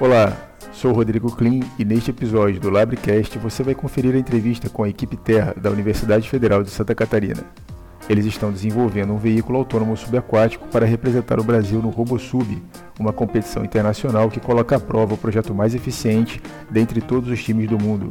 [0.00, 0.34] Olá,
[0.72, 4.88] sou Rodrigo Klim e neste episódio do Labrecast você vai conferir a entrevista com a
[4.88, 7.44] equipe Terra da Universidade Federal de Santa Catarina.
[8.08, 12.62] Eles estão desenvolvendo um veículo autônomo subaquático para representar o Brasil no RoboSub,
[12.98, 16.40] uma competição internacional que coloca à prova o projeto mais eficiente
[16.70, 18.10] dentre todos os times do mundo.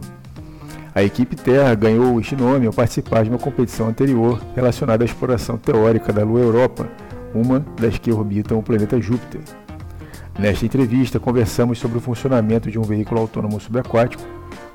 [0.93, 5.57] A equipe Terra ganhou este nome ao participar de uma competição anterior relacionada à exploração
[5.57, 6.87] teórica da Lua Europa,
[7.33, 9.41] uma das que orbitam o planeta Júpiter.
[10.39, 14.23] Nesta entrevista, conversamos sobre o funcionamento de um veículo autônomo subaquático,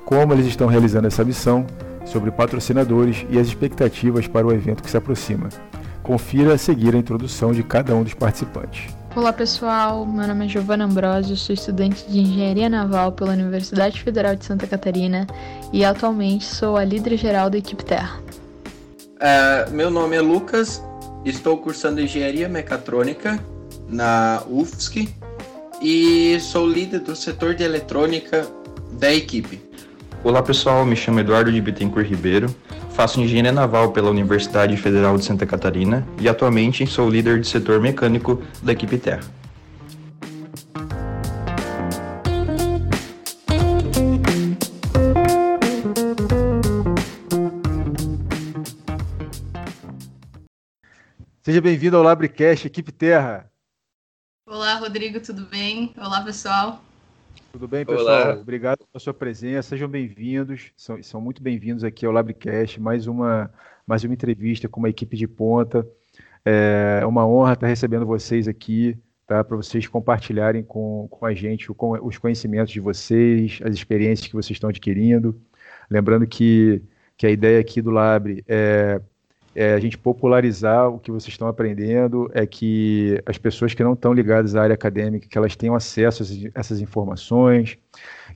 [0.05, 1.65] como eles estão realizando essa missão,
[2.05, 5.49] sobre patrocinadores e as expectativas para o evento que se aproxima.
[6.03, 8.95] Confira a seguir a introdução de cada um dos participantes.
[9.15, 14.35] Olá pessoal, meu nome é Giovana Ambrosio, sou estudante de Engenharia Naval pela Universidade Federal
[14.35, 15.25] de Santa Catarina
[15.73, 18.19] e atualmente sou a líder geral da equipe Terra.
[19.15, 20.83] Uh, meu nome é Lucas,
[21.25, 23.43] estou cursando Engenharia Mecatrônica
[23.89, 25.24] na UFSC
[25.81, 28.47] e sou líder do setor de eletrônica
[28.93, 29.61] da equipe.
[30.23, 32.53] Olá pessoal, me chamo Eduardo de Bittencourt Ribeiro,
[32.91, 37.79] faço engenharia naval pela Universidade Federal de Santa Catarina e atualmente sou líder de setor
[37.79, 39.23] mecânico da equipe Terra.
[51.43, 53.51] Seja bem-vindo ao Labrecast, equipe Terra.
[54.65, 55.93] Olá, Rodrigo, tudo bem?
[55.95, 56.83] Olá, pessoal.
[57.51, 58.29] Tudo bem, pessoal?
[58.29, 58.33] Olá.
[58.33, 59.69] Obrigado pela sua presença.
[59.69, 60.71] Sejam bem-vindos.
[60.75, 62.81] São, são muito bem-vindos aqui ao Labcast.
[62.81, 63.51] Mais uma,
[63.85, 65.87] mais uma entrevista com uma equipe de ponta.
[66.43, 69.43] É uma honra estar recebendo vocês aqui, tá?
[69.43, 74.33] Para vocês compartilharem com, com a gente com os conhecimentos de vocês, as experiências que
[74.33, 75.39] vocês estão adquirindo.
[75.91, 76.81] Lembrando que,
[77.15, 78.99] que a ideia aqui do Labre é
[79.55, 83.93] é a gente popularizar o que vocês estão aprendendo, é que as pessoas que não
[83.93, 87.77] estão ligadas à área acadêmica, que elas tenham acesso a essas informações,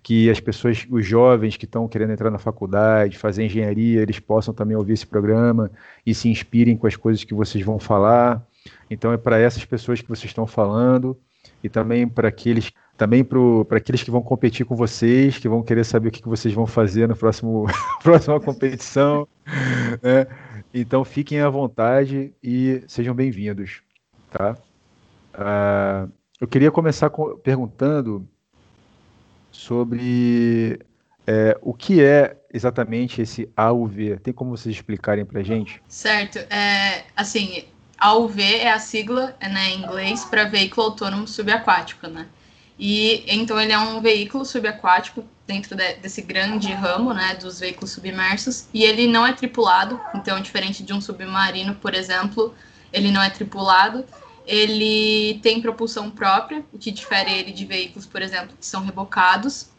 [0.01, 4.53] que as pessoas, os jovens que estão querendo entrar na faculdade, fazer engenharia, eles possam
[4.53, 5.69] também ouvir esse programa
[6.05, 8.41] e se inspirem com as coisas que vocês vão falar.
[8.89, 11.17] Então é para essas pessoas que vocês estão falando
[11.61, 15.85] e também para aqueles também para aqueles que vão competir com vocês, que vão querer
[15.85, 17.15] saber o que, que vocês vão fazer na
[18.03, 19.25] próxima competição.
[20.03, 20.27] Né?
[20.73, 23.81] Então fiquem à vontade e sejam bem-vindos,
[24.29, 24.55] tá?
[25.33, 28.27] Uh, eu queria começar com, perguntando
[29.51, 30.79] sobre
[31.25, 34.17] é, o que é exatamente esse AUV.
[34.17, 35.81] Tem como vocês explicarem para gente?
[35.87, 36.37] Certo.
[36.51, 37.65] É, assim,
[37.97, 42.27] AUV é a sigla né, em inglês para veículo autônomo subaquático, né?
[42.77, 47.91] E então ele é um veículo subaquático dentro de, desse grande ramo, né, dos veículos
[47.91, 52.53] submersos, e ele não é tripulado, então diferente de um submarino, por exemplo,
[52.93, 54.05] ele não é tripulado.
[54.45, 59.69] Ele tem propulsão própria, o que difere ele de veículos, por exemplo, que são rebocados.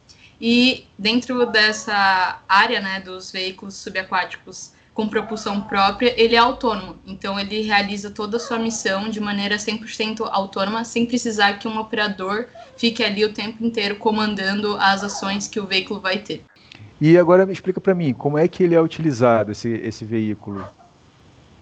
[0.41, 6.97] E dentro dessa área, né, dos veículos subaquáticos com propulsão própria, ele é autônomo.
[7.06, 11.78] Então, ele realiza toda a sua missão de maneira 100% autônoma, sem precisar que um
[11.78, 12.47] operador
[12.77, 16.45] fique ali o tempo inteiro comandando as ações que o veículo vai ter.
[17.01, 20.69] E agora me explica para mim, como é que ele é utilizado, esse, esse veículo?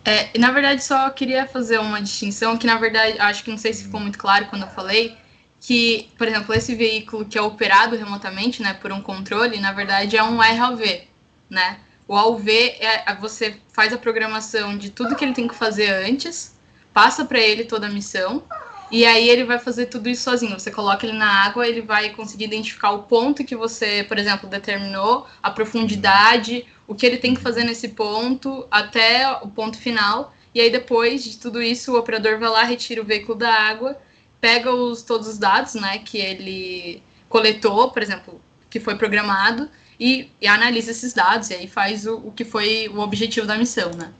[0.05, 3.72] É, na verdade, só queria fazer uma distinção, que na verdade, acho que não sei
[3.72, 5.16] se ficou muito claro quando eu falei,
[5.60, 10.16] que, por exemplo, esse veículo que é operado remotamente, né, por um controle, na verdade
[10.16, 11.03] é um RAV,
[11.50, 11.78] né?
[12.09, 16.57] O AUV é você faz a programação de tudo que ele tem que fazer antes,
[16.93, 18.43] passa para ele toda a missão
[18.91, 20.59] e aí ele vai fazer tudo isso sozinho.
[20.59, 24.49] Você coloca ele na água, ele vai conseguir identificar o ponto que você, por exemplo,
[24.49, 30.33] determinou, a profundidade, o que ele tem que fazer nesse ponto até o ponto final.
[30.55, 33.99] E aí depois de tudo isso, o operador vai lá, retira o veículo da água,
[34.41, 38.41] pega os todos os dados, né, que ele coletou, por exemplo,
[38.71, 42.89] que foi programado e, e analisa esses dados e aí faz o, o que foi
[42.89, 44.12] o objetivo da missão, né?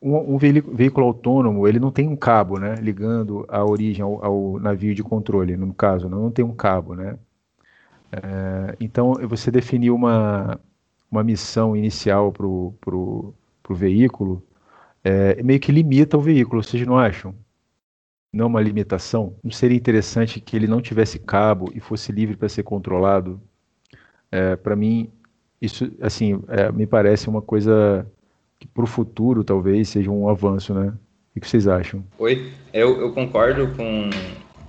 [0.00, 4.94] Um, veículo autônomo, ele não tem um cabo, né, ligando a origem ao, ao navio
[4.94, 7.18] de controle, no caso, não, tem um cabo, né?
[8.12, 10.60] É, então, você definiu uma,
[11.10, 14.42] uma missão inicial para o pro, pro veículo,
[15.02, 17.34] é, meio que limita o veículo, vocês não acham?
[18.32, 19.34] Não uma limitação?
[19.42, 23.40] Não seria interessante que ele não tivesse cabo e fosse livre para ser controlado
[24.30, 25.08] é, para mim,
[25.60, 28.06] isso, assim, é, me parece uma coisa
[28.58, 30.92] que para o futuro talvez seja um avanço, né?
[31.34, 32.04] O que vocês acham?
[32.18, 34.08] Oi, eu, eu concordo com,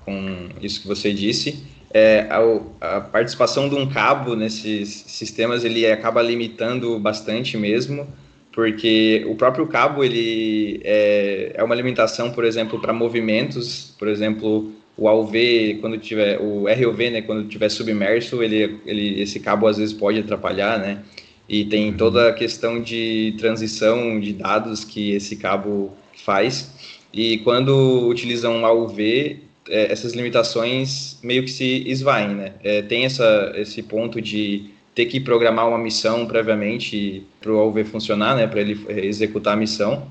[0.04, 1.64] com isso que você disse.
[1.94, 8.06] É, a, a, participação de um cabo nesses sistemas ele acaba limitando bastante mesmo,
[8.52, 14.74] porque o próprio cabo ele é, é uma limitação, por exemplo, para movimentos, por exemplo,
[14.98, 19.78] o AUV quando tiver o ROV, né, quando tiver submerso, ele, ele esse cabo às
[19.78, 21.04] vezes pode atrapalhar, né?
[21.48, 21.98] E tem uhum.
[21.98, 25.94] toda a questão de transição de dados que esse cabo
[26.26, 26.72] faz.
[27.14, 29.40] E quando utilizam um AUV,
[29.70, 32.54] é, essas limitações meio que se esvaem, né?
[32.64, 37.84] É, tem essa, esse ponto de ter que programar uma missão previamente para o AUV
[37.86, 38.48] funcionar, né?
[38.48, 40.08] Para ele executar a missão.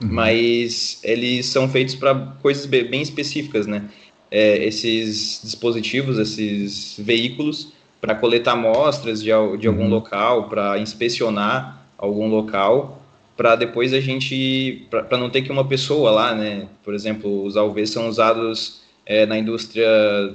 [0.00, 0.08] Uhum.
[0.12, 3.84] Mas eles são feitos para coisas bem específicas, né?
[4.30, 9.88] É, esses dispositivos, esses veículos, para coletar amostras de, de algum uhum.
[9.88, 13.02] local, para inspecionar algum local,
[13.36, 16.68] para depois a gente, para não ter que uma pessoa lá, né?
[16.84, 19.88] Por exemplo, os AUVs são usados é, na indústria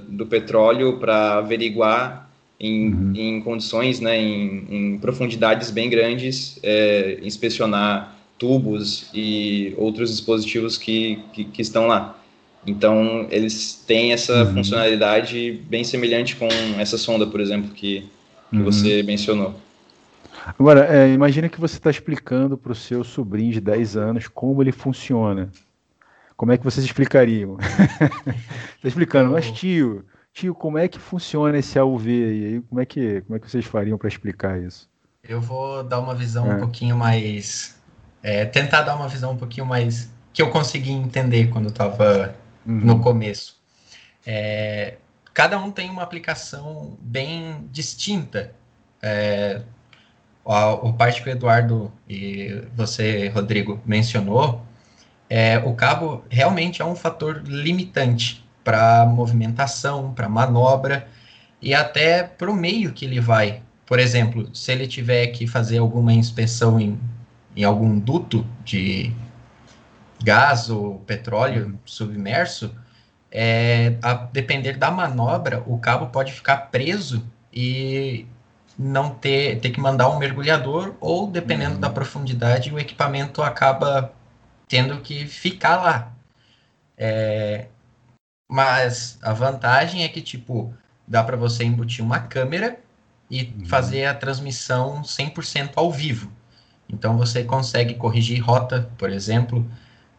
[0.08, 3.14] do petróleo para averiguar em, uhum.
[3.16, 11.20] em condições, né, em, em profundidades bem grandes, é, inspecionar tubos e outros dispositivos que,
[11.34, 12.20] que, que estão lá.
[12.66, 14.56] Então, eles têm essa uhum.
[14.56, 16.48] funcionalidade bem semelhante com
[16.80, 18.10] essa sonda, por exemplo, que,
[18.50, 18.64] que uhum.
[18.64, 19.56] você mencionou.
[20.60, 24.62] Agora, é, imagina que você está explicando para o seu sobrinho de 10 anos como
[24.62, 25.50] ele funciona.
[26.38, 27.58] Como é que vocês explicariam?
[27.60, 30.04] Está explicando, mas tio,
[30.34, 32.62] tio, como é que funciona esse AUV aí?
[32.70, 34.90] Como é que, como é que vocês fariam para explicar isso?
[35.28, 36.56] Eu vou dar uma visão é.
[36.56, 37.80] um pouquinho mais.
[38.22, 40.12] É, tentar dar uma visão um pouquinho mais.
[40.34, 42.36] que eu consegui entender quando estava
[42.66, 42.80] uhum.
[42.80, 43.56] no começo.
[44.26, 44.96] É,
[45.34, 48.54] cada um tem uma aplicação bem distinta.
[49.02, 49.62] É,
[50.44, 54.64] o parte que o Eduardo e você, Rodrigo, mencionou,
[55.30, 61.08] é, o cabo realmente é um fator limitante para movimentação, para manobra
[61.62, 63.62] e até para o meio que ele vai.
[63.86, 67.00] Por exemplo, se ele tiver que fazer alguma inspeção em,
[67.56, 69.12] em algum duto de
[70.26, 72.76] gás ou petróleo submerso,
[73.32, 78.26] é, a depender da manobra, o cabo pode ficar preso e
[78.78, 81.80] não ter, ter que mandar um mergulhador, ou dependendo uhum.
[81.80, 84.12] da profundidade, o equipamento acaba
[84.68, 86.12] tendo que ficar lá.
[86.98, 87.68] É,
[88.50, 90.74] mas a vantagem é que, tipo,
[91.08, 92.80] dá para você embutir uma câmera
[93.30, 93.66] e uhum.
[93.66, 96.32] fazer a transmissão 100% ao vivo.
[96.88, 99.66] Então você consegue corrigir rota, por exemplo,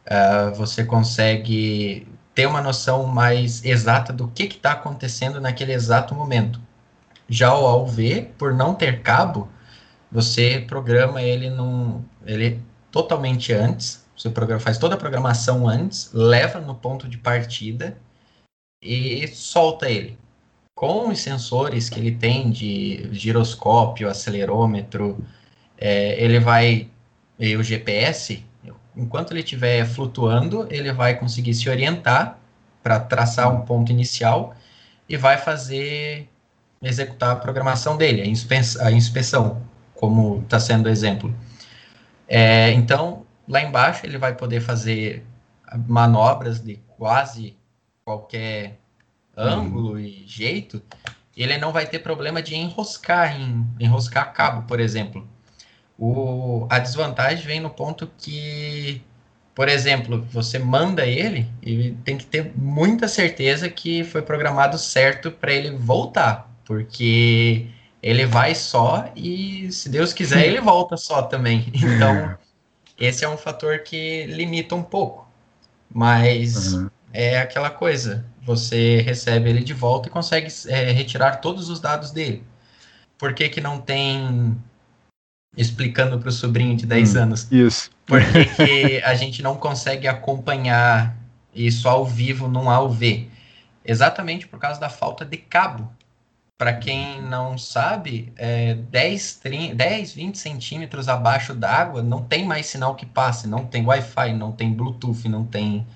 [0.06, 6.60] uh, você consegue ter uma noção mais exata do que está acontecendo naquele exato momento.
[7.28, 9.48] Já o AUV, por não ter cabo,
[10.10, 16.60] você programa ele num, ele totalmente antes, você programa, faz toda a programação antes, leva
[16.60, 17.96] no ponto de partida
[18.82, 20.18] e solta ele.
[20.74, 25.24] Com os sensores que ele tem de giroscópio, acelerômetro,
[25.78, 26.88] é, ele vai.
[27.38, 28.44] E o GPS,
[28.96, 32.38] enquanto ele estiver flutuando, ele vai conseguir se orientar
[32.82, 34.54] para traçar um ponto inicial
[35.08, 36.28] e vai fazer
[36.82, 39.62] executar a programação dele, a inspeção, a inspeção
[39.94, 41.34] como está sendo o exemplo.
[42.28, 45.24] É, então, lá embaixo ele vai poder fazer
[45.86, 47.56] manobras de quase
[48.04, 48.78] qualquer
[49.36, 49.98] ângulo uhum.
[49.98, 50.82] e jeito,
[51.36, 55.28] ele não vai ter problema de enroscar em enroscar cabo, por exemplo.
[55.98, 59.02] O, a desvantagem vem no ponto que,
[59.54, 65.30] por exemplo, você manda ele e tem que ter muita certeza que foi programado certo
[65.30, 67.66] para ele voltar, porque
[68.02, 71.72] ele vai só e, se Deus quiser, ele volta só também.
[71.74, 72.36] Então,
[72.98, 75.26] esse é um fator que limita um pouco.
[75.90, 76.90] Mas uhum.
[77.12, 82.10] é aquela coisa, você recebe ele de volta e consegue é, retirar todos os dados
[82.10, 82.44] dele.
[83.18, 84.56] Por que, que não tem
[85.56, 87.48] explicando para o sobrinho de 10 hum, anos.
[87.50, 87.90] Isso.
[88.04, 91.16] Por que, que a gente não consegue acompanhar
[91.54, 93.30] isso ao vivo num AUV?
[93.84, 95.90] Exatamente por causa da falta de cabo.
[96.58, 102.66] Para quem não sabe, é 10, 30, 10, 20 centímetros abaixo d'água não tem mais
[102.66, 105.86] sinal que passe, não tem Wi-Fi, não tem Bluetooth, não tem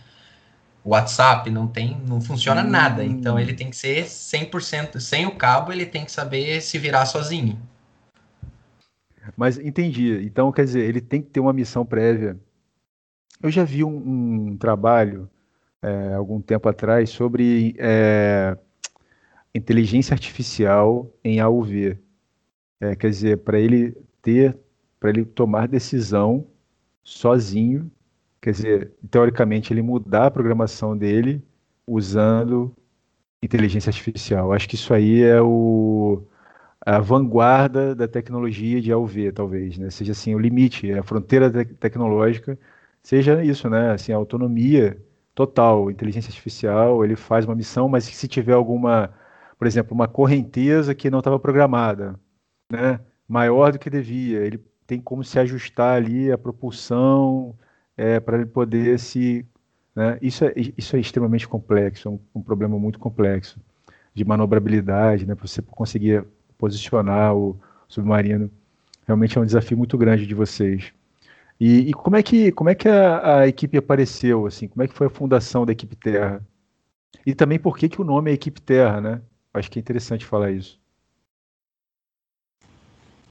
[0.85, 2.69] WhatsApp, não tem, não funciona hum.
[2.69, 3.05] nada.
[3.05, 7.07] Então ele tem que ser 100% sem o cabo, ele tem que saber se virar
[7.07, 7.59] sozinho.
[9.41, 10.23] Mas entendi.
[10.23, 12.39] Então, quer dizer, ele tem que ter uma missão prévia.
[13.43, 15.31] Eu já vi um, um trabalho,
[15.81, 18.55] é, algum tempo atrás, sobre é,
[19.55, 21.97] inteligência artificial em AUV.
[22.83, 24.59] É, quer dizer, para ele ter,
[25.01, 26.47] para ele tomar decisão
[27.03, 27.91] sozinho,
[28.43, 31.43] quer dizer, teoricamente, ele mudar a programação dele
[31.87, 32.77] usando
[33.43, 34.53] inteligência artificial.
[34.53, 36.27] Acho que isso aí é o
[36.85, 39.91] a vanguarda da tecnologia de AUV, talvez, né?
[39.91, 42.59] Seja assim, o limite, a fronteira te tecnológica,
[43.03, 43.93] seja isso, né?
[43.93, 44.99] Assim, a autonomia
[45.35, 49.11] total, inteligência artificial, ele faz uma missão, mas se tiver alguma,
[49.59, 52.19] por exemplo, uma correnteza que não estava programada,
[52.71, 57.57] né, maior do que devia, ele tem como se ajustar ali a propulsão
[57.97, 59.47] é, para ele poder se,
[59.95, 63.61] né, isso é, isso é extremamente complexo, é um, um problema muito complexo
[64.15, 66.25] de manobrabilidade, né, para você conseguir
[66.61, 68.51] posicionar o submarino.
[69.07, 70.93] Realmente é um desafio muito grande de vocês.
[71.59, 74.69] E, e como é que, como é que a, a, equipe apareceu, assim?
[74.69, 76.45] Como é que foi a fundação da equipe Terra?
[77.27, 79.21] E também por que, que o nome é Equipe Terra, né?
[79.53, 80.81] Acho que é interessante falar isso.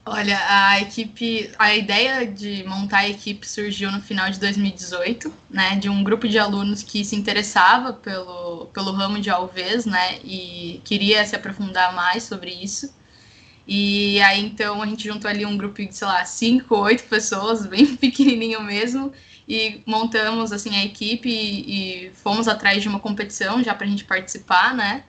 [0.05, 5.75] Olha, a equipe, a ideia de montar a equipe surgiu no final de 2018, né,
[5.75, 10.81] de um grupo de alunos que se interessava pelo, pelo ramo de alvez, né, e
[10.83, 12.91] queria se aprofundar mais sobre isso.
[13.68, 17.66] E aí, então, a gente juntou ali um grupo de, sei lá, cinco, oito pessoas,
[17.66, 19.12] bem pequenininho mesmo,
[19.48, 23.89] e montamos, assim, a equipe e, e fomos atrás de uma competição já para a
[23.89, 25.04] gente participar, né?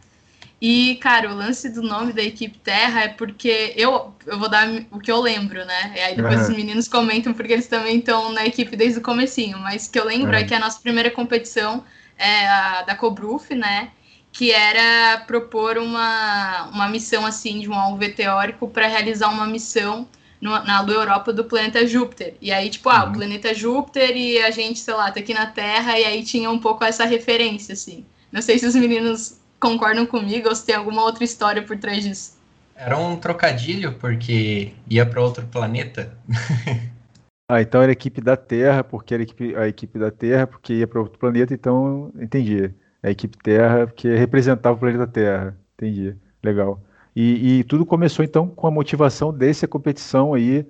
[0.61, 4.69] E, cara, o lance do nome da equipe Terra é porque eu, eu vou dar
[4.91, 5.95] o que eu lembro, né?
[5.97, 6.43] E aí depois uhum.
[6.43, 9.59] os meninos comentam porque eles também estão na equipe desde o comecinho.
[9.59, 10.37] Mas o que eu lembro uhum.
[10.37, 11.83] é que a nossa primeira competição
[12.19, 13.91] é a da Cobruf, né?
[14.33, 20.07] Que era propor uma, uma missão assim de um alvo teórico para realizar uma missão
[20.41, 22.35] no, na Lua Europa do planeta Júpiter.
[22.41, 23.13] E aí, tipo, ah, o uhum.
[23.13, 26.59] planeta Júpiter e a gente, sei lá, tá aqui na Terra, e aí tinha um
[26.59, 28.05] pouco essa referência, assim.
[28.33, 32.03] Não sei se os meninos concordam comigo ou se tem alguma outra história por trás
[32.03, 32.39] disso.
[32.75, 36.17] Era um trocadilho, porque ia para outro planeta.
[37.47, 40.47] ah, então era a equipe da Terra, porque era a equipe, a equipe da Terra,
[40.47, 42.73] porque ia para outro planeta, então entendi
[43.03, 45.57] a equipe Terra, que representava o planeta Terra.
[45.75, 46.17] Entendi.
[46.43, 46.81] Legal.
[47.15, 50.67] E, e, tudo começou então com a motivação dessa competição aí,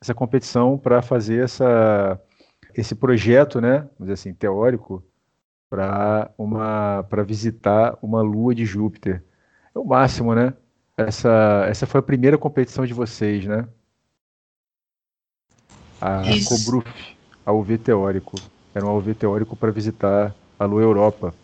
[0.00, 2.20] essa competição para fazer essa,
[2.74, 5.04] esse projeto, né, vamos dizer assim, teórico,
[5.68, 9.22] para uma para visitar uma lua de Júpiter.
[9.74, 10.52] É o máximo, né?
[10.96, 13.66] Essa, essa foi a primeira competição de vocês, né?
[15.98, 18.36] A Cobruf, a UV teórico.
[18.74, 21.34] Era um UV teórico para visitar a lua Europa.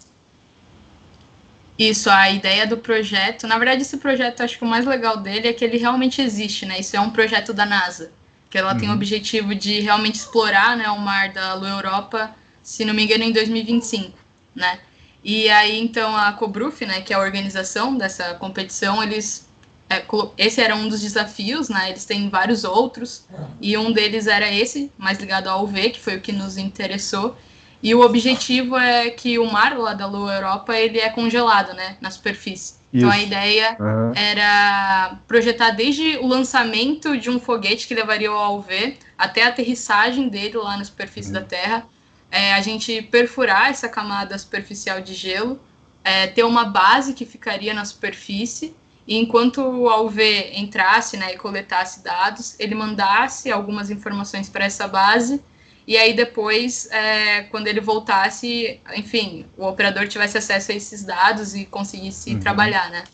[1.79, 3.47] Isso, a ideia do projeto.
[3.47, 6.67] Na verdade, esse projeto, acho que o mais legal dele é que ele realmente existe,
[6.67, 6.81] né?
[6.81, 8.11] Isso é um projeto da NASA,
[8.51, 8.79] que ela uhum.
[8.79, 8.97] tem o uhum.
[8.97, 13.33] objetivo de realmente explorar né, o mar da Lua Europa, se não me engano, em
[13.33, 14.19] 2025,
[14.55, 14.81] né?
[15.23, 19.49] E aí, então, a Cobruf, né, que é a organização dessa competição, eles
[19.91, 20.05] é,
[20.37, 21.91] esse era um dos desafios, né?
[21.91, 23.25] Eles têm vários outros,
[23.61, 27.37] e um deles era esse, mais ligado ao UV, que foi o que nos interessou.
[27.83, 31.97] E o objetivo é que o mar lá da Lua Europa ele é congelado, né,
[32.01, 32.75] na superfície.
[32.93, 33.05] Isso.
[33.05, 34.13] Então a ideia uhum.
[34.15, 40.29] era projetar desde o lançamento de um foguete que levaria o AUV até a aterrissagem
[40.29, 41.35] dele lá na superfície uhum.
[41.35, 41.87] da Terra,
[42.31, 45.61] é, a gente perfurar essa camada superficial de gelo,
[46.03, 48.75] é, ter uma base que ficaria na superfície
[49.07, 54.87] e enquanto o AUV entrasse né, e coletasse dados, ele mandasse algumas informações para essa
[54.87, 55.43] base
[55.89, 61.55] e aí depois, é, quando ele voltasse, enfim, o operador tivesse acesso a esses dados
[61.55, 62.41] e conseguisse uhum.
[62.41, 63.05] trabalhar, né?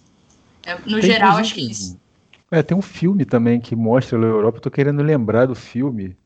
[0.66, 1.96] É, no tem, geral, acho que isso.
[2.50, 6.16] É, tem um filme também que mostra a Europa, eu tô querendo lembrar do filme,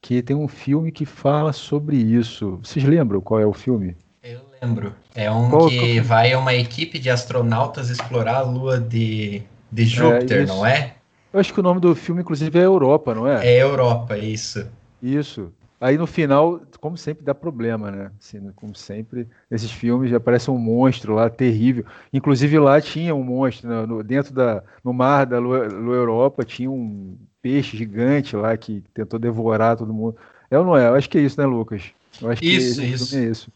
[0.00, 2.58] que tem um filme que fala sobre isso.
[2.64, 3.96] Vocês lembram qual é o filme?
[4.24, 4.92] Eu lembro.
[5.14, 6.04] É um qual, que qual...
[6.04, 9.40] vai uma equipe de astronautas explorar a lua de,
[9.70, 10.96] de é, Júpiter, é, não é?
[11.32, 13.46] Eu acho que o nome do filme, inclusive, é Europa, não é?
[13.46, 14.68] É Europa, isso.
[15.00, 15.52] Isso.
[15.78, 18.10] Aí no final, como sempre, dá problema, né?
[18.18, 21.84] Assim, como sempre, nesses filmes já aparece um monstro lá terrível.
[22.12, 23.84] Inclusive lá tinha um monstro né?
[23.84, 28.82] no, dentro da no mar da Lua, Lua, Europa tinha um peixe gigante lá que
[28.94, 30.16] tentou devorar todo mundo.
[30.50, 30.88] É ou não é?
[30.88, 31.82] Eu acho que é isso, né, Lucas?
[32.22, 33.16] Eu acho isso, que isso.
[33.16, 33.52] É isso.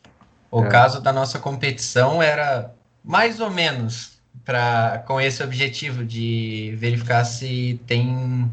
[0.51, 0.69] O é.
[0.69, 7.81] caso da nossa competição era mais ou menos para com esse objetivo de verificar se
[7.87, 8.51] tem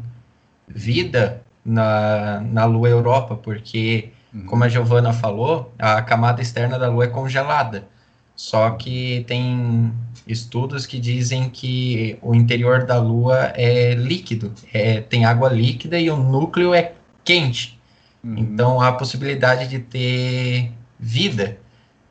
[0.66, 4.46] vida na, na Lua Europa, porque, uhum.
[4.46, 7.86] como a Giovana falou, a camada externa da Lua é congelada.
[8.34, 9.92] Só que tem
[10.26, 16.08] estudos que dizem que o interior da Lua é líquido, é, tem água líquida e
[16.10, 16.92] o núcleo é
[17.24, 17.78] quente.
[18.24, 18.38] Uhum.
[18.38, 21.58] Então há a possibilidade de ter vida.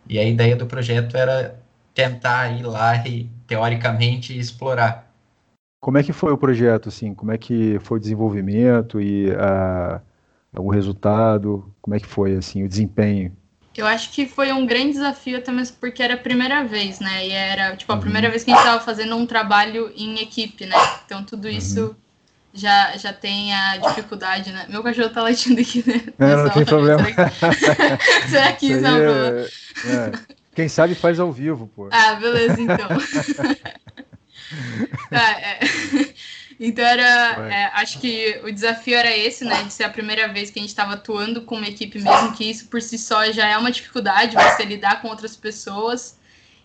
[0.07, 1.59] E a ideia do projeto era
[1.93, 5.06] tentar ir lá e, teoricamente, explorar.
[5.79, 7.13] Como é que foi o projeto, assim?
[7.13, 10.01] Como é que foi o desenvolvimento e a,
[10.57, 11.73] o resultado?
[11.81, 13.35] Como é que foi, assim, o desempenho?
[13.75, 17.27] Eu acho que foi um grande desafio até mesmo porque era a primeira vez, né?
[17.27, 18.01] E era, tipo, a uhum.
[18.01, 20.75] primeira vez que a gente estava fazendo um trabalho em equipe, né?
[21.05, 21.53] Então, tudo uhum.
[21.53, 21.95] isso
[22.51, 24.65] já, já tem a dificuldade, né?
[24.67, 26.01] Meu cachorro tá latindo aqui, né?
[26.17, 27.03] Não, não tem problema.
[28.27, 29.39] Será que, isso é um problema?
[29.39, 30.11] É,
[30.55, 31.87] quem sabe faz ao vivo, pô.
[31.91, 32.87] Ah, beleza, então.
[35.11, 35.59] ah, é.
[36.59, 40.49] Então era, é, acho que o desafio era esse, né, de ser a primeira vez
[40.49, 43.47] que a gente estava atuando com uma equipe mesmo, que isso por si só já
[43.47, 46.17] é uma dificuldade, você lidar com outras pessoas,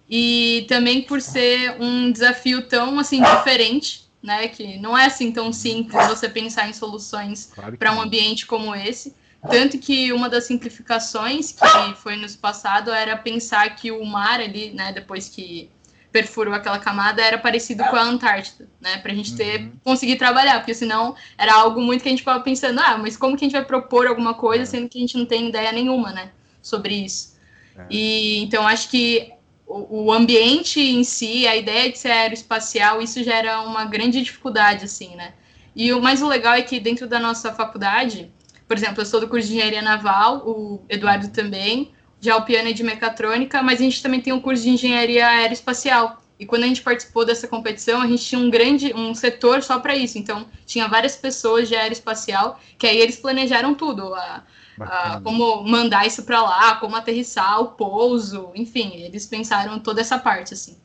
[0.08, 5.52] e também por ser um desafio tão, assim, diferente, né, que não é assim tão
[5.52, 9.14] simples você pensar em soluções claro para um ambiente como esse,
[9.50, 14.70] tanto que uma das simplificações que foi nos passado era pensar que o mar ali,
[14.70, 15.68] né, depois que
[16.12, 18.98] perfurou aquela camada era parecido com a Antártida, né?
[18.98, 19.72] Pra gente ter, uhum.
[19.82, 23.36] conseguir trabalhar, porque senão era algo muito que a gente ficava pensando, ah, mas como
[23.36, 24.66] que a gente vai propor alguma coisa, é.
[24.66, 26.30] sendo que a gente não tem ideia nenhuma, né?
[26.60, 27.36] Sobre isso.
[27.76, 27.86] É.
[27.90, 29.32] E então acho que
[29.66, 34.22] o, o, ambiente em si, a ideia de ser aeroespacial, isso já era uma grande
[34.22, 35.32] dificuldade, assim, né?
[35.74, 38.30] E o mais legal é que dentro da nossa faculdade,
[38.68, 41.90] por exemplo, eu sou do curso de engenharia naval, o Eduardo também,
[42.22, 45.26] já o piano é de mecatrônica, mas a gente também tem um curso de engenharia
[45.26, 46.22] aeroespacial.
[46.38, 49.80] E quando a gente participou dessa competição, a gente tinha um grande um setor só
[49.80, 50.16] para isso.
[50.18, 54.44] Então, tinha várias pessoas de aeroespacial que aí eles planejaram tudo, a,
[54.80, 60.16] a como mandar isso para lá, como aterrissar, o pouso, enfim, eles pensaram toda essa
[60.16, 60.76] parte assim.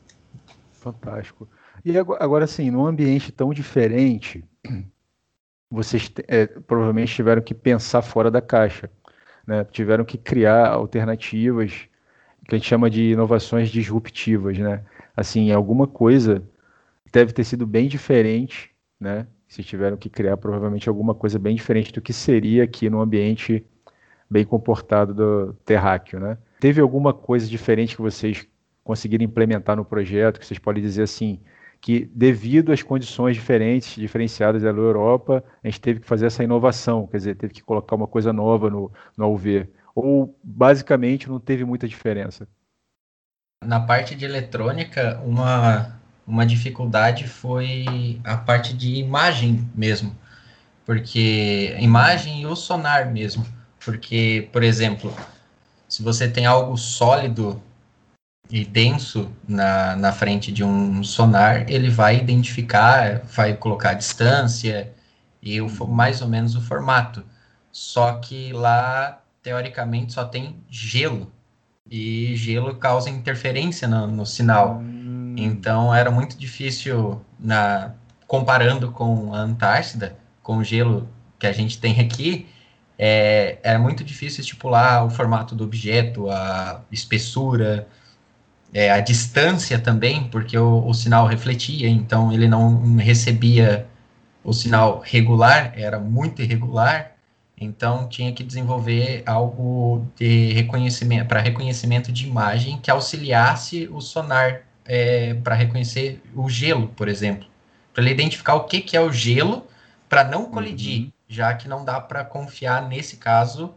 [0.72, 1.48] Fantástico.
[1.84, 4.44] E agora, agora assim, num ambiente tão diferente,
[5.70, 8.90] vocês é, provavelmente tiveram que pensar fora da caixa
[9.48, 11.88] né, tiveram que criar alternativas
[12.46, 14.82] que a gente chama de inovações disruptivas, né?
[15.16, 16.42] Assim, alguma coisa
[17.10, 19.26] deve ter sido bem diferente, né?
[19.48, 23.64] Se tiveram que criar provavelmente alguma coisa bem diferente do que seria aqui no ambiente
[24.28, 26.36] bem comportado do terráqueo, né?
[26.60, 28.46] Teve alguma coisa diferente que vocês
[28.84, 31.40] conseguiram implementar no projeto, que vocês podem dizer assim,
[31.80, 37.06] que devido às condições diferentes, diferenciadas da Europa, a gente teve que fazer essa inovação,
[37.06, 39.68] quer dizer, teve que colocar uma coisa nova no, no AUV.
[39.94, 42.48] Ou basicamente não teve muita diferença?
[43.64, 50.16] Na parte de eletrônica, uma, uma dificuldade foi a parte de imagem mesmo.
[50.84, 53.44] Porque imagem e o sonar mesmo.
[53.84, 55.12] Porque, por exemplo,
[55.88, 57.60] se você tem algo sólido
[58.50, 64.92] e denso na, na frente de um sonar, ele vai identificar, vai colocar a distância
[65.42, 67.24] e o, mais ou menos o formato.
[67.70, 71.30] Só que lá, teoricamente, só tem gelo.
[71.90, 74.78] E gelo causa interferência no, no sinal.
[74.78, 75.34] Hum.
[75.36, 77.92] Então era muito difícil, na
[78.26, 82.46] comparando com a Antártida, com o gelo que a gente tem aqui,
[82.98, 87.88] é, era muito difícil estipular o formato do objeto, a espessura,
[88.72, 93.86] é, a distância também, porque o, o, sinal refletia, então ele não recebia
[94.44, 97.12] o sinal regular, era muito irregular,
[97.60, 104.62] então tinha que desenvolver algo de reconhecimento para reconhecimento de imagem que auxiliasse o sonar
[104.84, 107.48] é, para reconhecer o gelo, por exemplo,
[107.92, 109.66] para ele identificar o que, que é o gelo
[110.08, 111.12] para não colidir, uhum.
[111.28, 113.74] já que não dá para confiar nesse caso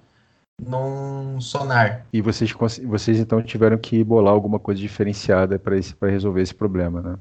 [0.62, 2.06] num sonar.
[2.14, 2.54] E vocês,
[2.86, 7.16] vocês então tiveram que bolar alguma coisa diferenciada para resolver esse problema, né?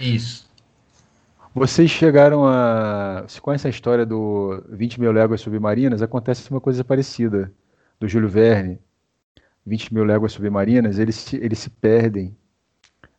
[0.00, 0.50] Isso.
[1.54, 3.24] Vocês chegaram a.
[3.28, 6.02] Você conhece a história do 20 mil léguas submarinas?
[6.02, 7.52] Acontece uma coisa parecida,
[8.00, 8.80] do Júlio Verne.
[9.64, 12.36] 20 mil léguas submarinas, eles, eles se perdem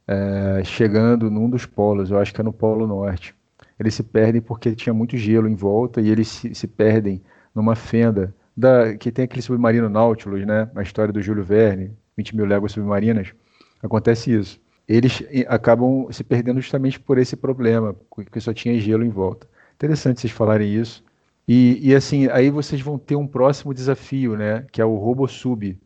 [0.06, 3.34] é, chegando num dos polos, eu acho que é no Polo Norte.
[3.80, 7.22] Eles se perdem porque tinha muito gelo em volta e eles se, se perdem
[7.56, 10.70] numa fenda da, que tem aquele submarino Nautilus, né?
[10.76, 13.34] A história do Júlio Verne, 20 mil léguas submarinas,
[13.82, 14.60] acontece isso.
[14.88, 19.48] Eles acabam se perdendo justamente por esse problema, porque só tinha gelo em volta.
[19.76, 21.04] Interessante vocês falarem isso.
[21.48, 24.66] E, e assim, aí vocês vão ter um próximo desafio, né?
[24.72, 25.78] Que é o RoboSub.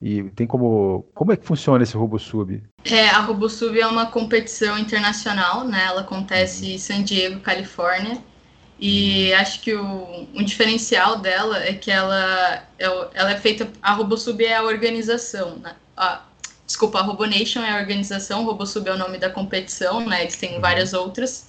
[0.00, 1.06] E tem como.
[1.14, 2.62] Como é que funciona esse RoboSub?
[2.84, 5.84] É, a RoboSub é uma competição internacional, né?
[5.84, 8.18] Ela acontece em San Diego, Califórnia.
[8.86, 13.66] E acho que o, o diferencial dela é que ela, é ela é feita.
[13.80, 15.74] A RoboSub é a organização, né?
[15.96, 16.20] A,
[16.66, 20.20] desculpa, a RoboNation é a organização, o RoboSub é o nome da competição, né?
[20.20, 20.60] Eles têm uhum.
[20.60, 21.46] várias outras.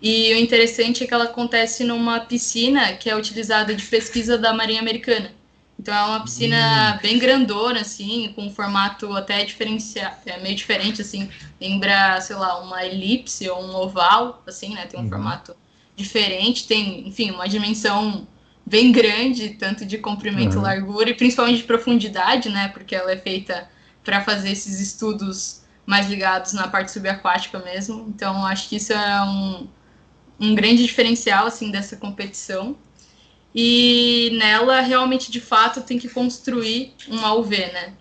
[0.00, 4.54] E o interessante é que ela acontece numa piscina que é utilizada de pesquisa da
[4.54, 5.32] Marinha Americana.
[5.78, 7.02] Então é uma piscina uhum.
[7.02, 11.28] bem grandona, assim, com um formato até diferenciado, é meio diferente, assim,
[11.60, 14.86] lembra, sei lá, uma elipse ou um oval, assim, né?
[14.86, 15.10] Tem um uhum.
[15.10, 15.54] formato
[16.00, 18.26] diferente, tem, enfim, uma dimensão
[18.66, 20.62] bem grande, tanto de comprimento uhum.
[20.62, 22.68] largura, e principalmente de profundidade, né?
[22.68, 23.68] Porque ela é feita
[24.04, 28.06] para fazer esses estudos mais ligados na parte subaquática mesmo.
[28.08, 29.68] Então, acho que isso é um,
[30.38, 32.76] um grande diferencial assim dessa competição.
[33.52, 37.94] E nela realmente de fato tem que construir um AUV, né?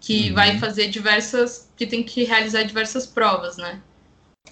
[0.00, 0.34] Que uhum.
[0.34, 3.80] vai fazer diversas, que tem que realizar diversas provas, né?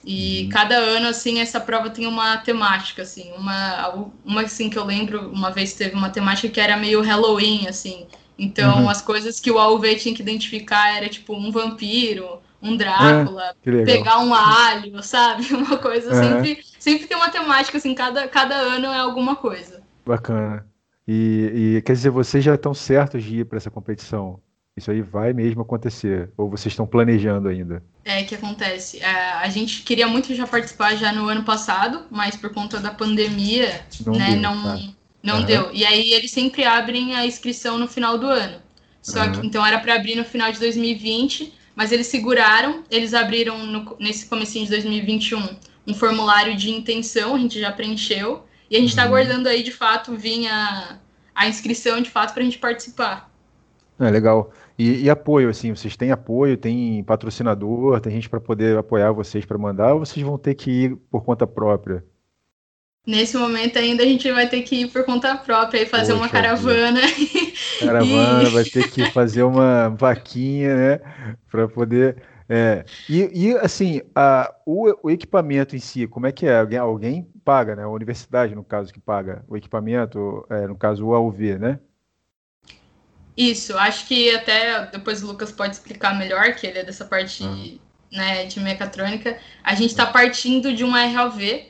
[0.05, 0.49] E uhum.
[0.51, 5.31] cada ano assim essa prova tem uma temática assim, uma uma assim que eu lembro,
[5.31, 8.07] uma vez teve uma temática que era meio Halloween assim.
[8.39, 8.91] Então uhum.
[8.91, 13.85] as coisas que o AUV tinha que identificar era tipo um vampiro, um Drácula, é,
[13.85, 15.53] pegar um alho, sabe?
[15.55, 16.15] Uma coisa é.
[16.15, 19.83] sempre, sempre tem uma temática, assim, cada, cada ano é alguma coisa.
[20.05, 20.67] Bacana.
[21.07, 24.41] E, e quer dizer, vocês já estão certos de ir para essa competição?
[24.77, 26.29] Isso aí vai mesmo acontecer?
[26.37, 27.83] Ou vocês estão planejando ainda?
[28.05, 29.01] É que acontece.
[29.01, 32.91] É, a gente queria muito já participar já no ano passado, mas por conta da
[32.91, 34.79] pandemia, não né, deu, não, tá.
[35.23, 35.45] não uhum.
[35.47, 35.71] deu.
[35.73, 38.61] E aí eles sempre abrem a inscrição no final do ano.
[39.01, 39.33] Só uhum.
[39.33, 43.97] que então era para abrir no final de 2020, mas eles seguraram, eles abriram no,
[43.99, 48.91] nesse comecinho de 2021 um formulário de intenção, a gente já preencheu, e a gente
[48.91, 49.09] está uhum.
[49.09, 50.99] aguardando aí de fato vir a,
[51.35, 53.31] a inscrição de fato para a gente participar.
[53.99, 54.53] É legal.
[54.79, 59.45] E, e, apoio, assim, vocês têm apoio, tem patrocinador, tem gente para poder apoiar vocês
[59.45, 62.05] para mandar, ou vocês vão ter que ir por conta própria?
[63.07, 66.25] Nesse momento ainda a gente vai ter que ir por conta própria e fazer Poxa,
[66.25, 67.01] uma caravana.
[67.79, 68.51] Caravana, e...
[68.51, 71.01] vai ter que fazer uma vaquinha, né?
[71.49, 72.17] Para poder.
[72.49, 72.85] É.
[73.09, 76.59] E, e, assim, a, o, o, equipamento em si, como é que é?
[76.59, 77.85] Alguém, alguém paga, né?
[77.85, 81.79] A universidade, no caso, que paga o equipamento, é, no caso, o AUV, né?
[83.37, 87.43] Isso, acho que até depois o Lucas pode explicar melhor, que ele é dessa parte
[87.43, 87.79] uhum.
[88.11, 89.39] né, de mecatrônica.
[89.63, 91.67] A gente está partindo de um RLV,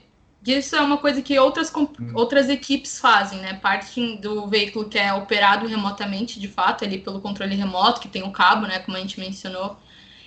[0.47, 1.89] isso é uma coisa que outras, hum.
[2.15, 3.55] outras equipes fazem, né?
[3.55, 8.23] Parte do veículo que é operado remotamente, de fato, ali pelo controle remoto, que tem
[8.23, 8.79] o cabo, né?
[8.79, 9.77] Como a gente mencionou,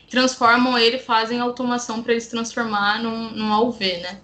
[0.09, 4.19] transformam ele, fazem automação para eles transformar num, num AUV, né?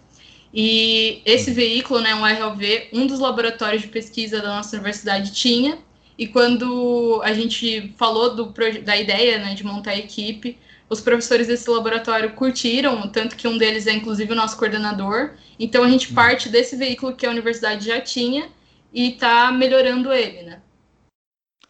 [0.54, 1.54] E esse hum.
[1.54, 5.78] veículo, né, um RLV, um dos laboratórios de pesquisa da nossa universidade tinha,
[6.18, 10.58] e quando a gente falou do, da ideia né, de montar a equipe,
[10.90, 15.32] os professores desse laboratório curtiram, tanto que um deles é inclusive o nosso coordenador.
[15.60, 16.16] Então a gente hum.
[16.16, 18.50] parte desse veículo que a universidade já tinha
[18.94, 20.62] e está melhorando ele, né?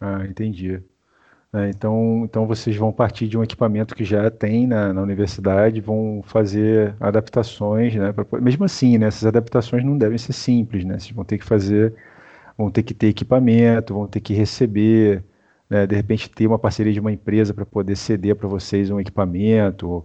[0.00, 0.82] Ah, entendi.
[1.52, 5.80] É, então, então vocês vão partir de um equipamento que já tem na, na universidade,
[5.80, 8.12] vão fazer adaptações, né?
[8.12, 9.06] Pra, mesmo assim, né?
[9.06, 10.98] Essas adaptações não devem ser simples, né?
[10.98, 11.94] Vocês vão ter que fazer,
[12.56, 15.24] vão ter que ter equipamento, vão ter que receber
[15.68, 19.00] né, de repente ter uma parceria de uma empresa para poder ceder para vocês um
[19.00, 20.04] equipamento,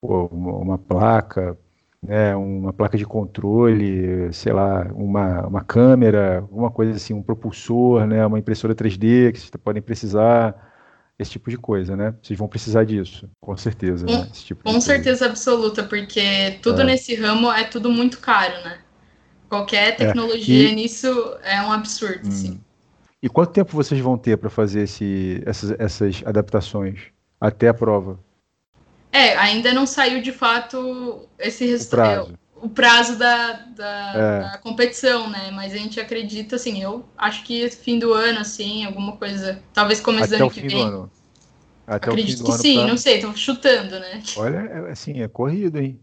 [0.00, 1.56] ou uma placa,
[2.02, 8.06] né, uma placa de controle, sei lá, uma, uma câmera, uma coisa assim, um propulsor,
[8.06, 10.72] né, uma impressora 3D que vocês podem precisar,
[11.16, 12.12] esse tipo de coisa, né?
[12.20, 14.04] Vocês vão precisar disso, com certeza.
[14.04, 14.28] Com, né?
[14.32, 16.84] tipo com certeza absoluta, porque tudo é.
[16.84, 18.78] nesse ramo é tudo muito caro, né?
[19.48, 20.72] Qualquer é, tecnologia é.
[20.72, 20.74] e...
[20.74, 22.28] nisso é um absurdo, hum.
[22.28, 22.60] assim.
[23.22, 27.00] E quanto tempo vocês vão ter para fazer esse, essas, essas adaptações
[27.40, 28.20] até a prova?
[29.10, 32.32] É, ainda não saiu de fato esse resultado.
[32.32, 34.40] É, o prazo da, da, é.
[34.40, 35.50] da, competição, né?
[35.52, 39.62] Mas a gente acredita, assim, eu acho que fim do ano, assim, alguma coisa.
[39.72, 40.90] Talvez começo do ano que vem.
[40.90, 41.10] Do
[41.86, 42.86] Até acredito que sim, pra...
[42.88, 44.22] não sei, tô chutando, né?
[44.36, 46.00] Olha, é, assim, é corrido, hein?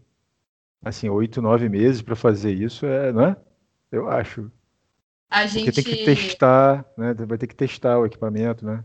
[0.82, 3.36] Assim, oito, nove meses para fazer isso, é, não é?
[3.90, 4.50] Eu acho.
[5.30, 5.66] A gente...
[5.66, 7.14] Porque tem que testar, né?
[7.14, 8.84] Vai ter que testar o equipamento, né?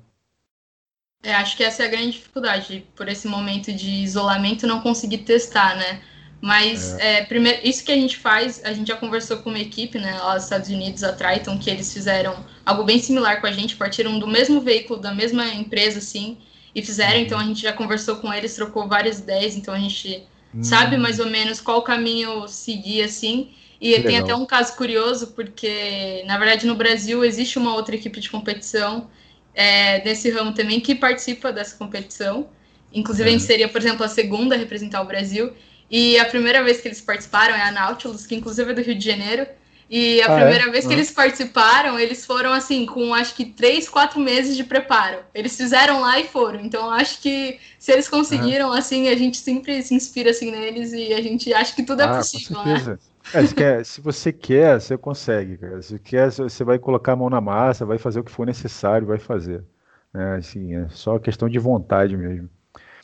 [1.23, 5.19] É, acho que essa é a grande dificuldade, por esse momento de isolamento, não conseguir
[5.19, 6.01] testar, né?
[6.39, 7.17] Mas é.
[7.17, 10.19] É, primeiro, isso que a gente faz, a gente já conversou com uma equipe, né,
[10.19, 13.75] lá nos Estados Unidos, a Triton, que eles fizeram algo bem similar com a gente,
[13.75, 16.37] partiram do mesmo veículo, da mesma empresa, assim,
[16.75, 17.21] e fizeram, uhum.
[17.21, 20.27] então a gente já conversou com eles, trocou várias ideias, então a gente
[20.61, 24.23] sabe mais ou menos qual caminho seguir, assim, e que tem legal.
[24.23, 29.09] até um caso curioso, porque, na verdade, no Brasil existe uma outra equipe de competição
[29.53, 32.49] é, desse ramo também que participa dessa competição.
[32.93, 35.51] Inclusive, a gente seria, por exemplo, a segunda a representar o Brasil.
[35.89, 38.95] E a primeira vez que eles participaram é a Nautilus, que inclusive é do Rio
[38.95, 39.47] de Janeiro.
[39.89, 40.41] E a ah, é?
[40.41, 40.71] primeira é?
[40.71, 45.19] vez que eles participaram, eles foram assim, com acho que três, quatro meses de preparo.
[45.33, 46.59] Eles fizeram lá e foram.
[46.59, 51.13] Então acho que se eles conseguiram, assim, a gente sempre se inspira assim neles e
[51.13, 52.97] a gente acha que tudo é ah, possível, né?
[53.33, 55.81] É, se, quer, se, você quer, você consegue, cara.
[55.81, 59.07] Se quer, você vai colocar a mão na massa, vai fazer o que for necessário,
[59.07, 59.63] vai fazer.
[60.13, 62.49] É, assim, é só questão de vontade mesmo.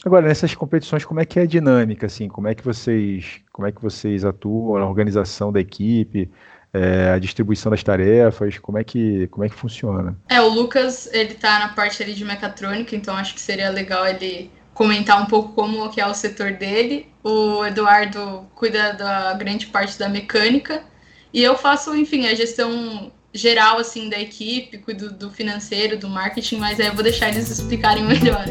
[0.06, 2.28] Agora, nessas competições, como é que é a dinâmica, assim?
[2.28, 6.30] Como é que vocês, como é que vocês atuam, a organização da equipe,
[6.73, 10.17] é, a distribuição das tarefas, como é que, como é que funciona?
[10.27, 14.07] É, o Lucas, ele tá na parte ali de mecatrônica, então acho que seria legal
[14.07, 17.07] ele comentar um pouco como que é o setor dele.
[17.23, 20.83] O Eduardo cuida da grande parte da mecânica
[21.31, 26.57] e eu faço, enfim, a gestão geral assim da equipe, cuido do financeiro, do marketing,
[26.57, 28.45] mas aí eu vou deixar eles explicarem melhor.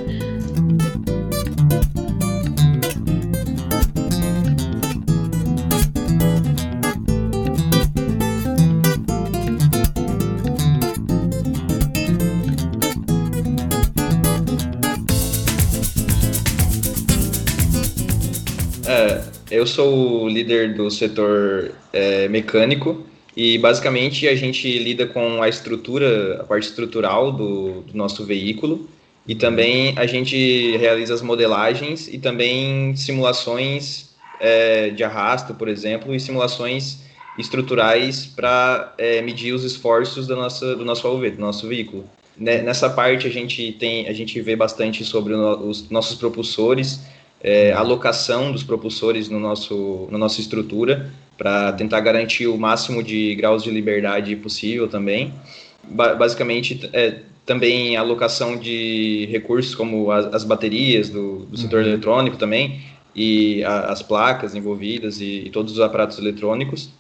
[19.53, 23.05] Eu sou o líder do setor é, mecânico
[23.37, 28.89] e basicamente a gente lida com a estrutura, a parte estrutural do, do nosso veículo
[29.29, 36.15] e também a gente realiza as modelagens e também simulações é, de arrasto, por exemplo,
[36.15, 37.01] e simulações
[37.39, 42.09] estruturais para é, medir os esforços da nossa, do nosso AUV, do nosso veículo.
[42.39, 47.01] Nessa parte a gente tem, a gente vê bastante sobre os nossos propulsores,
[47.43, 53.35] é, alocação dos propulsores no nosso, na nossa estrutura, para tentar garantir o máximo de
[53.35, 55.35] graus de liberdade possível também.
[55.83, 61.89] Ba basicamente, é, também alocação de recursos como as, as baterias do, do setor uhum.
[61.89, 62.81] eletrônico também,
[63.15, 66.91] e a, as placas envolvidas e, e, todos os aparatos eletrônicos.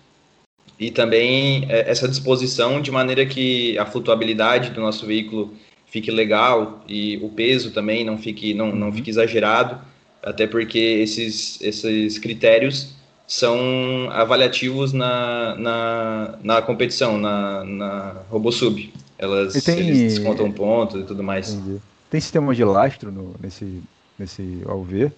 [0.80, 5.54] E também é, essa disposição de maneira que a flutuabilidade do nosso veículo
[5.86, 8.92] fique legal e o peso também não fique, não, não uhum.
[8.92, 9.91] fique exagerado
[10.22, 12.94] até porque esses, esses critérios
[13.26, 18.92] são avaliativos na, na, na competição, na, na RoboSub.
[19.18, 19.78] Elas tem...
[19.78, 21.54] eles descontam pontos e tudo mais.
[21.54, 21.80] Entendi.
[22.10, 23.80] Tem sistema de lastro no, nesse,
[24.18, 25.10] nesse AUV?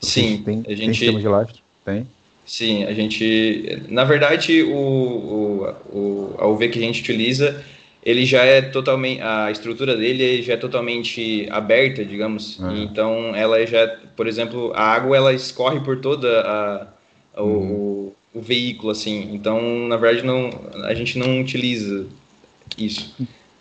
[0.00, 0.78] Sim, tem, a gente...
[0.78, 1.58] tem sistema de lastro?
[1.84, 2.06] Tem?
[2.46, 3.82] Sim, a gente...
[3.88, 7.62] Na verdade, o, o, o AUV que a gente utiliza
[8.02, 12.58] ele já é totalmente a estrutura dele já é totalmente aberta, digamos.
[12.58, 12.82] Uhum.
[12.82, 13.86] Então ela já,
[14.16, 16.86] por exemplo, a água ela escorre por toda a,
[17.36, 17.72] a uhum.
[17.72, 19.28] o, o, veículo assim.
[19.32, 20.50] Então, na verdade, não
[20.84, 22.06] a gente não utiliza
[22.78, 23.14] isso.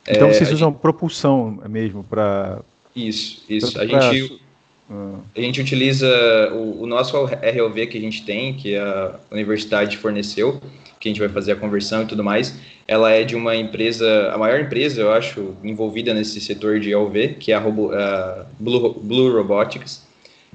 [0.07, 0.79] Então é, vocês usam gente...
[0.79, 2.59] propulsão mesmo para
[2.95, 3.73] isso, isso.
[3.73, 3.83] Pra...
[3.83, 4.41] A gente
[4.89, 5.19] uhum.
[5.35, 6.07] a gente utiliza
[6.53, 10.61] o, o nosso RLV que a gente tem, que a universidade forneceu
[10.99, 14.31] que a gente vai fazer a conversão e tudo mais, ela é de uma empresa,
[14.33, 17.91] a maior empresa, eu acho, envolvida nesse setor de LV, que é a, Robo,
[18.59, 20.07] Blue, Blue Robotics.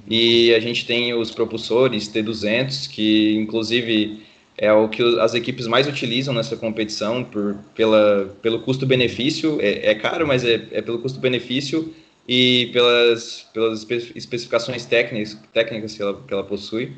[0.09, 4.23] E a gente tem os propulsores T200, que inclusive
[4.57, 9.59] é o que as equipes mais utilizam nessa competição por, pela, pelo custo-benefício.
[9.61, 11.95] É, é, caro, mas é, é pelo custo-benefício
[12.29, 16.93] e pelas, pelas especificações técnicas, técnicas que, ela, que ela possui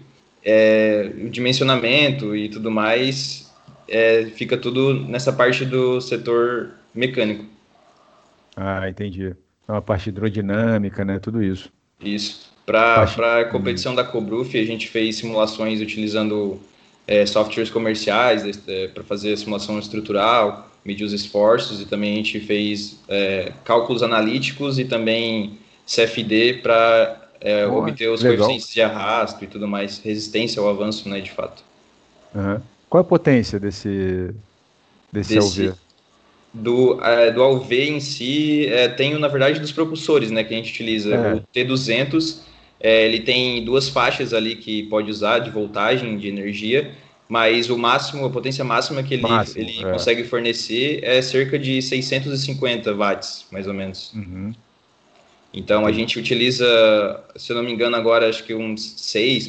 [0.46, 3.52] é, o dimensionamento e tudo mais
[3.88, 7.44] é, fica tudo nessa parte do setor mecânico.
[8.56, 9.34] Ah, entendi.
[9.64, 11.18] Então a parte hidrodinâmica, né?
[11.18, 11.68] Tudo isso.
[12.00, 12.54] Isso.
[12.64, 13.20] Para parte...
[13.20, 16.60] a competição da Cobruf, a gente fez simulações utilizando
[17.06, 22.16] é, softwares comerciais é, para fazer a simulação estrutural, medir os esforços e também a
[22.16, 28.46] gente fez é, cálculos analíticos e também CFD para é, obter os legal.
[28.46, 31.62] coeficientes de arrasto e tudo mais, resistência ao avanço, né, de fato.
[32.34, 32.60] Uhum.
[32.88, 34.34] Qual a potência desse,
[35.12, 35.74] desse, desse?
[36.52, 40.56] Do, é, do AUV em si, é, tem, na verdade, dos propulsores, né, que a
[40.56, 41.14] gente utiliza.
[41.14, 41.34] É.
[41.34, 42.38] O T200,
[42.80, 46.92] é, ele tem duas faixas ali que pode usar de voltagem, de energia,
[47.28, 49.92] mas o máximo, a potência máxima que ele, máximo, ele é.
[49.92, 54.12] consegue fornecer é cerca de 650 watts, mais ou menos.
[54.14, 54.52] Uhum.
[55.56, 59.48] Então a gente utiliza, se eu não me engano, agora acho que uns seis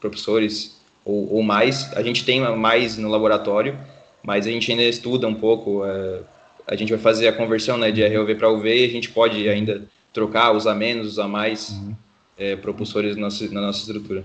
[0.00, 1.92] professores ou, ou mais.
[1.96, 3.78] A gente tem mais no laboratório,
[4.20, 5.84] mas a gente ainda estuda um pouco.
[5.86, 6.20] É,
[6.66, 9.48] a gente vai fazer a conversão né, de ROV para UV e a gente pode
[9.48, 11.94] ainda trocar, usar menos, usar mais uhum.
[12.36, 14.24] é, propulsores na nossa, na nossa estrutura.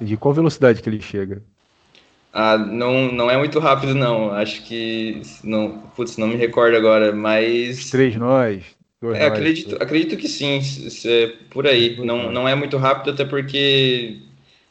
[0.00, 1.40] E de qual velocidade que ele chega?
[2.32, 4.32] Ah, não, não é muito rápido, não.
[4.32, 5.22] Acho que.
[5.44, 7.90] Não, putz, não me recordo agora, mas.
[7.90, 8.64] Três nós,
[9.02, 10.60] é, acredito, acredito que sim,
[11.06, 11.96] é por aí.
[12.04, 14.18] Não, não é muito rápido, até porque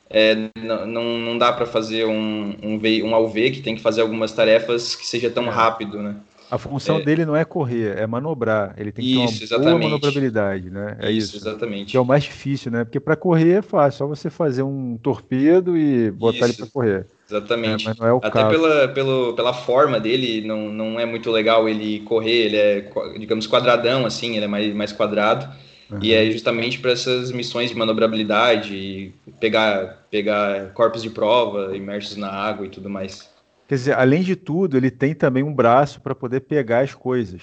[0.10, 0.50] é,
[0.86, 4.34] não, não dá para fazer um, um, v, um AUV que tem que fazer algumas
[4.34, 5.50] tarefas que seja tão é.
[5.50, 6.16] rápido, né?
[6.50, 7.02] A função é.
[7.04, 8.74] dele não é correr, é manobrar.
[8.78, 9.80] Ele tem que isso, ter uma exatamente.
[9.80, 10.98] boa manobrabilidade, né?
[11.00, 11.92] É isso, isso, exatamente.
[11.92, 12.86] Que é o mais difícil, né?
[12.86, 16.46] Porque para correr é fácil, só você fazer um torpedo e botar isso.
[16.46, 17.08] ele para correr.
[17.30, 17.86] Exatamente.
[17.86, 18.50] É, mas não é o Até caso.
[18.50, 23.46] Pela, pelo, pela forma dele, não, não é muito legal ele correr, ele é, digamos,
[23.48, 25.48] quadradão, assim, ele é mais, mais quadrado.
[25.90, 26.00] Uhum.
[26.02, 32.30] E é justamente para essas missões de manobrabilidade, pegar, pegar corpos de prova imersos na
[32.30, 33.30] água e tudo mais.
[33.68, 37.42] Quer dizer, além de tudo, ele tem também um braço para poder pegar as coisas.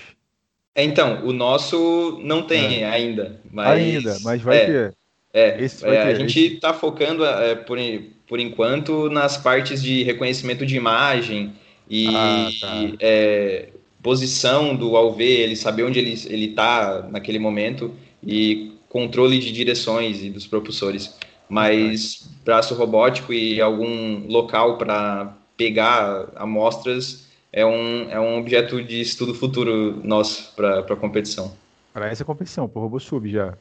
[0.75, 2.90] É, então, o nosso não tem é.
[2.90, 3.40] ainda.
[3.51, 4.94] Mas, ainda, mas vai é, ter.
[5.33, 6.11] É, Esse vai é, ter.
[6.11, 7.79] a gente está focando, é, por,
[8.26, 11.52] por enquanto, nas partes de reconhecimento de imagem
[11.88, 12.92] e ah, tá.
[13.00, 13.68] é,
[14.02, 20.30] posição do AUV, ele saber onde ele está naquele momento e controle de direções e
[20.30, 21.14] dos propulsores.
[21.48, 29.00] Mas braço robótico e algum local para pegar amostras é um, é um objeto de
[29.00, 31.54] estudo futuro nosso para a competição.
[31.92, 33.54] Para essa competição, para o RoboSub já.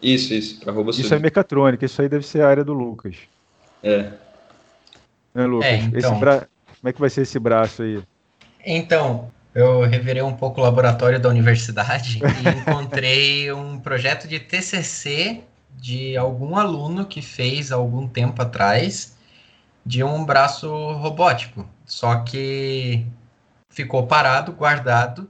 [0.00, 1.04] Isso, isso, para RoboSub.
[1.04, 3.16] Isso é mecatrônica, isso aí deve ser a área do Lucas.
[3.82, 4.10] É.
[5.34, 5.68] Né, Lucas?
[5.68, 6.18] É, então...
[6.18, 6.46] bra...
[6.80, 8.02] Como é que vai ser esse braço aí?
[8.64, 15.42] Então, eu revirei um pouco o laboratório da universidade e encontrei um projeto de TCC
[15.76, 19.16] de algum aluno que fez algum tempo atrás
[19.84, 21.68] de um braço robótico.
[21.84, 23.06] Só que
[23.68, 25.28] ficou parado, guardado,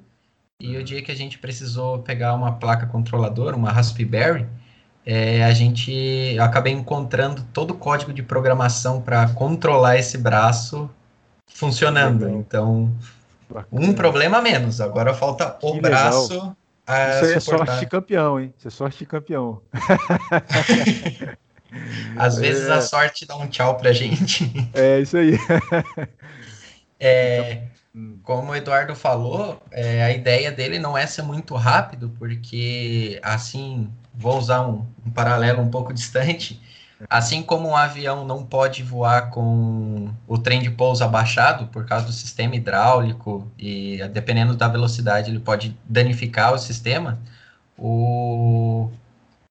[0.61, 4.47] e o dia que a gente precisou pegar uma placa controladora, uma Raspberry,
[5.05, 10.91] é, a gente eu acabei encontrando todo o código de programação para controlar esse braço
[11.49, 12.29] funcionando.
[12.29, 12.93] Então,
[13.53, 13.87] Bacana.
[13.87, 14.81] Um problema menos.
[14.81, 16.33] Agora falta o que braço.
[16.33, 16.57] Legal.
[16.87, 18.55] A Isso é sorte campeão, hein?
[18.59, 19.61] Isso é sorte campeão.
[22.17, 22.73] Às vezes é.
[22.73, 24.51] a sorte dá um tchau pra gente.
[24.75, 25.39] É, isso aí.
[27.05, 28.17] É, hum.
[28.23, 33.91] como o Eduardo falou, é, a ideia dele não é ser muito rápido, porque assim,
[34.15, 36.61] vou usar um, um paralelo um pouco distante,
[37.11, 42.07] Assim como um avião não pode voar com o trem de pouso abaixado por causa
[42.07, 47.19] do sistema hidráulico e dependendo da velocidade ele pode danificar o sistema,
[47.77, 48.89] o,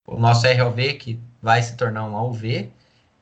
[0.07, 2.71] o nosso ROV, que vai se tornar um AUV,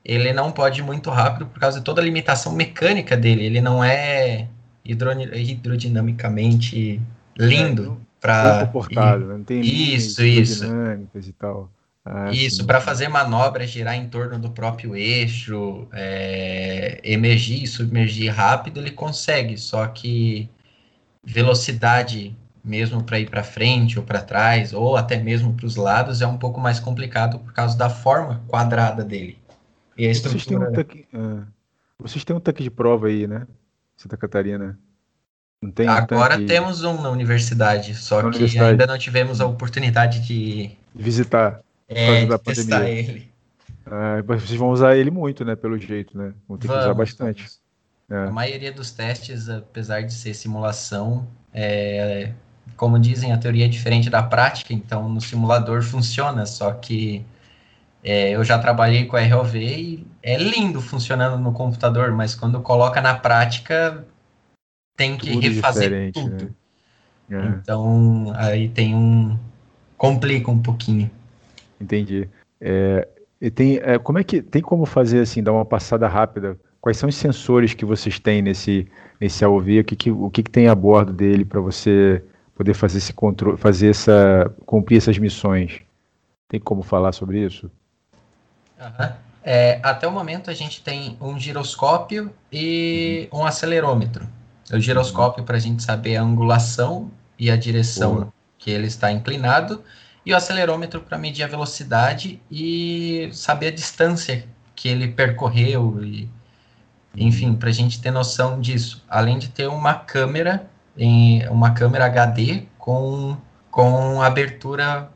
[0.06, 3.46] ele não pode ir muito rápido por causa de toda a limitação mecânica dele.
[3.46, 4.48] Ele não é
[4.86, 7.02] hidrodinamicamente
[7.38, 9.38] lindo para comportado, né?
[9.38, 10.66] não tem isso, isso.
[10.66, 11.70] e tal.
[12.12, 18.34] Ah, Isso, para fazer manobras, girar em torno do próprio eixo, é, emergir e submergir
[18.34, 20.50] rápido, ele consegue, só que
[21.24, 26.22] velocidade, mesmo para ir para frente ou para trás, ou até mesmo para os lados,
[26.22, 29.38] é um pouco mais complicado por causa da forma quadrada dele.
[29.96, 30.40] E a estrutura...
[30.40, 31.48] Vocês têm um tanque, uh,
[32.00, 33.46] vocês têm um tanque de prova aí, né?
[33.96, 34.80] Santa Catarina.
[35.76, 38.72] Tem Agora temos um na universidade, só na que universidade.
[38.72, 43.00] ainda não tivemos a oportunidade de visitar é, da testar pandemia.
[43.00, 43.32] ele.
[43.86, 45.56] Ah, vocês vão usar ele muito, né?
[45.58, 46.34] Pelo jeito, né?
[46.48, 47.50] Vão ter vamos, que usar bastante.
[48.10, 48.28] É.
[48.28, 52.32] A maioria dos testes, apesar de ser simulação, é,
[52.78, 57.26] como dizem, a teoria é diferente da prática, então no simulador funciona, só que
[58.02, 62.62] é, eu já trabalhei com a ROV e é lindo funcionando no computador, mas quando
[62.62, 64.06] coloca na prática
[65.00, 66.54] tem que tudo refazer tudo.
[67.30, 67.40] Né?
[67.40, 67.48] É.
[67.62, 69.40] Então aí tem um
[69.98, 71.10] complica um pouquinho.
[71.80, 72.28] Entendi.
[72.60, 73.08] É,
[73.40, 76.60] e tem, é, como é que tem como fazer assim, dar uma passada rápida?
[76.82, 78.88] Quais são os sensores que vocês têm nesse
[79.22, 79.80] nesse AOV?
[79.80, 82.22] O que, que o que, que tem a bordo dele para você
[82.54, 85.80] poder fazer esse controle, fazer essa cumprir essas missões?
[86.50, 87.72] Tem como falar sobre isso?
[88.78, 89.14] Uhum.
[89.42, 93.40] É, até o momento a gente tem um giroscópio e uhum.
[93.40, 94.28] um acelerômetro.
[94.72, 95.46] O giroscópio uhum.
[95.46, 99.84] para a gente saber a angulação e a direção que ele está inclinado
[100.26, 106.30] e o acelerômetro para medir a velocidade e saber a distância que ele percorreu e
[107.16, 109.04] enfim, para a gente ter noção disso.
[109.10, 113.38] Além de ter uma câmera em uma câmera HD com
[113.72, 115.10] com abertura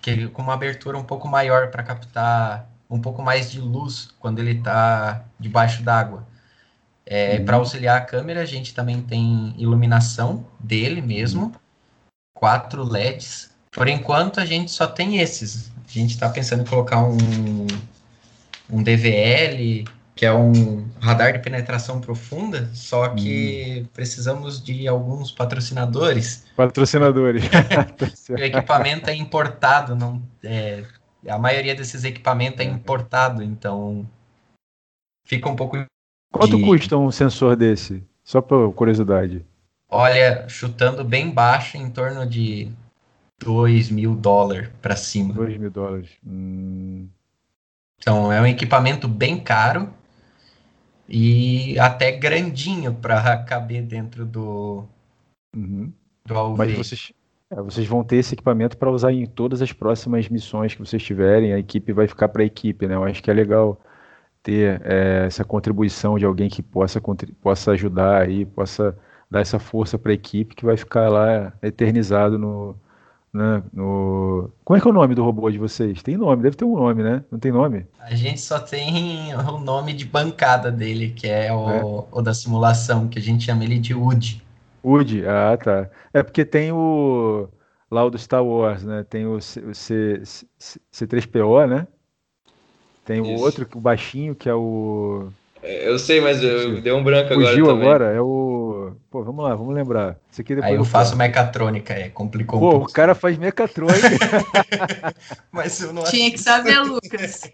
[0.00, 4.38] que com uma abertura um pouco maior para captar um pouco mais de luz quando
[4.38, 6.26] ele está debaixo d'água.
[7.06, 7.44] É, uhum.
[7.44, 11.54] Para auxiliar a câmera, a gente também tem iluminação dele mesmo,
[12.34, 15.72] quatro LEDs por enquanto, a gente só tem esses.
[15.86, 17.66] A gente está pensando em colocar um,
[18.70, 23.88] um DVL, que é um radar de penetração profunda, só que hum.
[23.92, 26.46] precisamos de alguns patrocinadores.
[26.56, 27.44] Patrocinadores.
[28.30, 30.84] o equipamento é importado, não é,
[31.28, 34.08] a maioria desses equipamentos é importado, então
[35.26, 35.84] fica um pouco.
[36.34, 36.64] Quanto de...
[36.64, 38.02] custa um sensor desse?
[38.24, 39.44] Só por curiosidade.
[39.88, 42.68] Olha, chutando bem baixo, em torno de
[43.38, 45.32] 2 mil dólares para cima.
[45.32, 46.10] 2 mil dólares.
[46.26, 47.06] Hum...
[47.98, 49.88] Então é um equipamento bem caro
[51.08, 54.84] e até grandinho para caber dentro do,
[55.56, 55.90] uhum.
[56.26, 56.58] do AUV.
[56.58, 57.12] Mas vocês,
[57.50, 61.02] é, vocês vão ter esse equipamento para usar em todas as próximas missões que vocês
[61.02, 61.54] tiverem.
[61.54, 62.94] A equipe vai ficar para a equipe, né?
[62.94, 63.80] Eu acho que é legal
[64.44, 67.00] ter é, essa contribuição de alguém que possa,
[67.42, 68.96] possa ajudar aí, possa
[69.30, 72.76] dar essa força para a equipe que vai ficar lá eternizado no,
[73.32, 74.50] né, no...
[74.62, 76.02] Como é que é o nome do robô de vocês?
[76.02, 77.24] Tem nome, deve ter um nome, né?
[77.32, 77.86] Não tem nome?
[77.98, 81.82] A gente só tem o nome de bancada dele, que é o, é.
[82.12, 84.42] o da simulação, que a gente chama ele de Woody.
[84.84, 85.88] Woody, ah, tá.
[86.12, 87.48] É porque tem o
[87.90, 89.04] lá o do Star Wars, né?
[89.08, 91.86] Tem o, C, o C, C, C3PO, né?
[93.04, 95.28] Tem o outro, o baixinho, que é o
[95.66, 97.48] é, eu sei, mas eu dei um branco agora.
[97.48, 98.92] Fugiu agora, é o.
[99.10, 100.18] Pô, vamos lá, vamos lembrar.
[100.30, 102.90] Isso aqui depois Aí eu faço mecatrônica, é, complicou Pô, um pouco.
[102.90, 104.06] o cara faz mecatrônica.
[105.50, 107.50] mas eu não Tinha que saber, Lucas.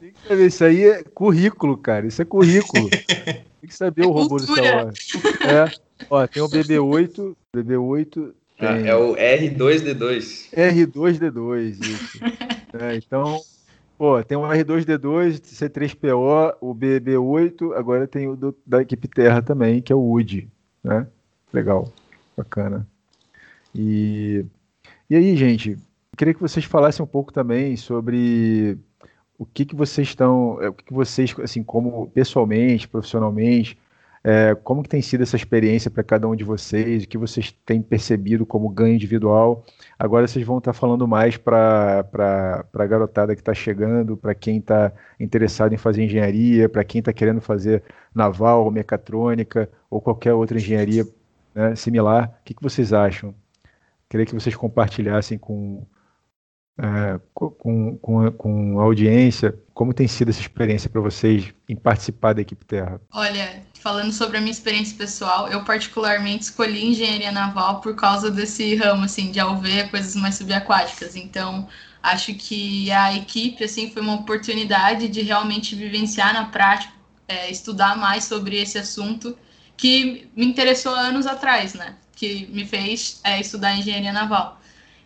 [0.00, 2.04] Tem que saber, isso aí é currículo, cara.
[2.04, 2.90] Isso é currículo.
[3.62, 4.98] Tem que saber é o robô do Wars.
[5.42, 5.70] É.
[6.10, 8.32] Ó, tem o BB-8, BB-8.
[8.58, 10.52] Ah, é o R2D2.
[10.52, 12.18] R2D2, isso.
[12.72, 13.40] É, então,
[13.96, 19.80] Pô, tem o R2D2, C3PO, o BB8, agora tem o do, da equipe Terra também,
[19.80, 20.50] que é o Woody,
[20.82, 21.06] né?
[21.52, 21.92] Legal,
[22.36, 22.86] bacana.
[23.74, 24.44] E,
[25.08, 25.78] e aí, gente,
[26.16, 28.78] queria que vocês falassem um pouco também sobre
[29.38, 33.78] o que, que vocês estão, é, o que, que vocês, assim, como pessoalmente, profissionalmente,
[34.24, 37.02] é, como que tem sido essa experiência para cada um de vocês?
[37.02, 39.64] O que vocês têm percebido como ganho individual?
[39.98, 42.04] Agora vocês vão estar tá falando mais para
[42.72, 47.12] a garotada que está chegando, para quem está interessado em fazer engenharia, para quem está
[47.12, 47.82] querendo fazer
[48.14, 51.04] naval, mecatrônica ou qualquer outra engenharia
[51.52, 52.38] né, similar.
[52.40, 53.34] O que, que vocês acham?
[54.08, 55.84] Queria que vocês compartilhassem com,
[56.78, 62.34] é, com, com, com a audiência como tem sido essa experiência para vocês em participar
[62.34, 63.00] da equipe Terra.
[63.12, 68.74] Olha, falando sobre a minha experiência pessoal, eu particularmente escolhi engenharia naval por causa desse
[68.76, 71.16] ramo, assim, de alveia, coisas mais subaquáticas.
[71.16, 71.66] Então,
[72.02, 76.92] acho que a equipe, assim, foi uma oportunidade de realmente vivenciar na prática,
[77.26, 79.36] é, estudar mais sobre esse assunto
[79.76, 81.96] que me interessou anos atrás, né?
[82.14, 84.60] Que me fez é, estudar engenharia naval.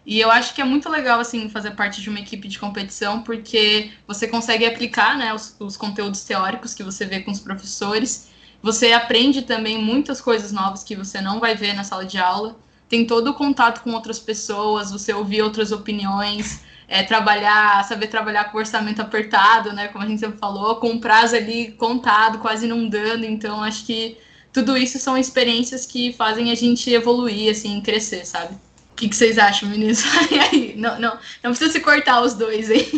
[0.06, 3.22] E eu acho que é muito legal, assim, fazer parte de uma equipe de competição,
[3.22, 8.30] porque você consegue aplicar, né, os, os conteúdos teóricos que você vê com os professores
[8.66, 12.56] você aprende também muitas coisas novas que você não vai ver na sala de aula.
[12.88, 18.50] Tem todo o contato com outras pessoas, você ouvir outras opiniões, é, trabalhar, saber trabalhar
[18.50, 19.86] com orçamento apertado, né?
[19.88, 23.24] Como a gente sempre falou, com prazo ali contado, quase não dando.
[23.24, 24.18] Então, acho que
[24.52, 28.56] tudo isso são experiências que fazem a gente evoluir, assim, crescer, sabe?
[28.96, 30.02] O que, que, vocês acham, meninos?
[30.50, 32.88] aí, não, não, não precisa se cortar os dois aí.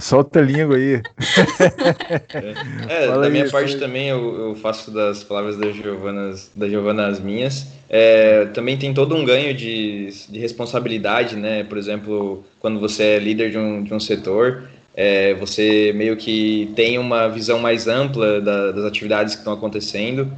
[0.00, 1.02] Solta a língua aí.
[2.88, 7.20] é, da minha parte também eu, eu, faço das palavras da Giovana, da Giovana as
[7.20, 7.66] minhas.
[7.90, 11.62] É, também tem todo um ganho de, de responsabilidade, né?
[11.62, 14.62] Por exemplo, quando você é líder de um, de um setor,
[14.96, 20.32] é, você meio que tem uma visão mais ampla da, das atividades que estão acontecendo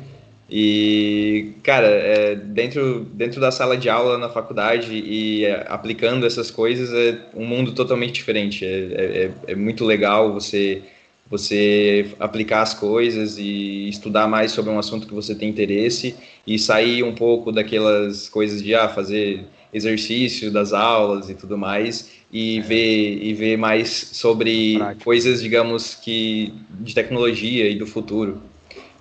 [0.49, 6.53] e, cara, é, dentro, dentro da sala de aula na faculdade e é, aplicando essas
[6.53, 8.65] coisas é um mundo totalmente diferente.
[8.65, 10.83] É, é, é, é, muito legal você,
[11.29, 16.15] você aplicar as coisas e estudar mais sobre um assunto que você tem interesse
[16.47, 19.45] e sair um pouco daquelas coisas de ah, fazer
[19.75, 22.61] exercício das aulas e tudo mais e, é.
[22.61, 25.05] ver, e ver mais sobre Prática.
[25.05, 28.41] coisas, digamos, que de tecnologia e do futuro.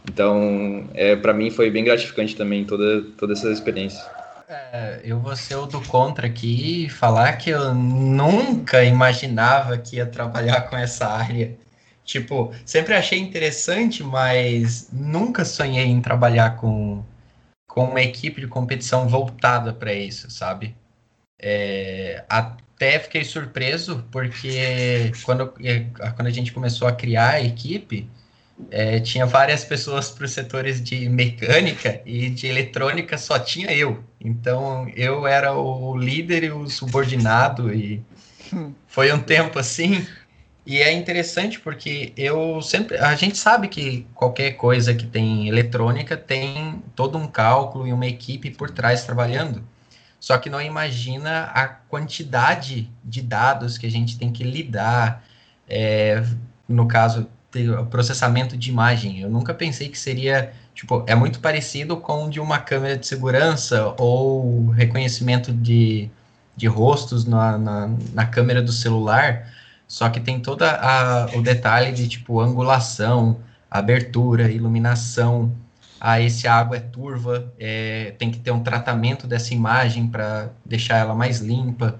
[0.09, 4.03] Então, é, para mim foi bem gratificante também toda, toda essa experiência.
[4.47, 9.95] É, eu vou ser o do contra aqui e falar que eu nunca imaginava que
[9.95, 11.57] ia trabalhar com essa área.
[12.03, 17.03] Tipo, sempre achei interessante, mas nunca sonhei em trabalhar com,
[17.67, 20.75] com uma equipe de competição voltada para isso, sabe?
[21.39, 25.51] É, até fiquei surpreso, porque quando,
[26.15, 28.07] quando a gente começou a criar a equipe,
[28.71, 34.03] é, tinha várias pessoas para os setores de mecânica e de eletrônica só tinha eu.
[34.19, 38.01] Então eu era o líder e o subordinado e
[38.87, 40.05] foi um tempo assim.
[40.65, 46.17] E é interessante porque eu sempre a gente sabe que qualquer coisa que tem eletrônica
[46.17, 49.63] tem todo um cálculo e uma equipe por trás trabalhando.
[50.19, 55.23] Só que não imagina a quantidade de dados que a gente tem que lidar.
[55.69, 56.23] É,
[56.67, 57.29] no caso,
[57.89, 59.19] processamento de imagem.
[59.19, 63.93] Eu nunca pensei que seria, tipo, é muito parecido com de uma câmera de segurança
[63.97, 66.09] ou reconhecimento de,
[66.55, 69.51] de rostos na, na, na câmera do celular,
[69.87, 70.63] só que tem todo
[71.35, 73.37] o detalhe de, tipo, angulação,
[73.69, 75.51] abertura, iluminação,
[75.99, 80.97] ah, esse água é turva, é, tem que ter um tratamento dessa imagem para deixar
[80.97, 81.99] ela mais limpa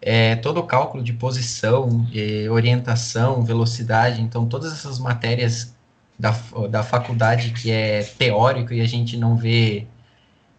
[0.00, 5.74] é, todo o cálculo de posição, é, orientação, velocidade, então todas essas matérias
[6.18, 6.34] da,
[6.70, 9.86] da faculdade que é teórico e a gente não vê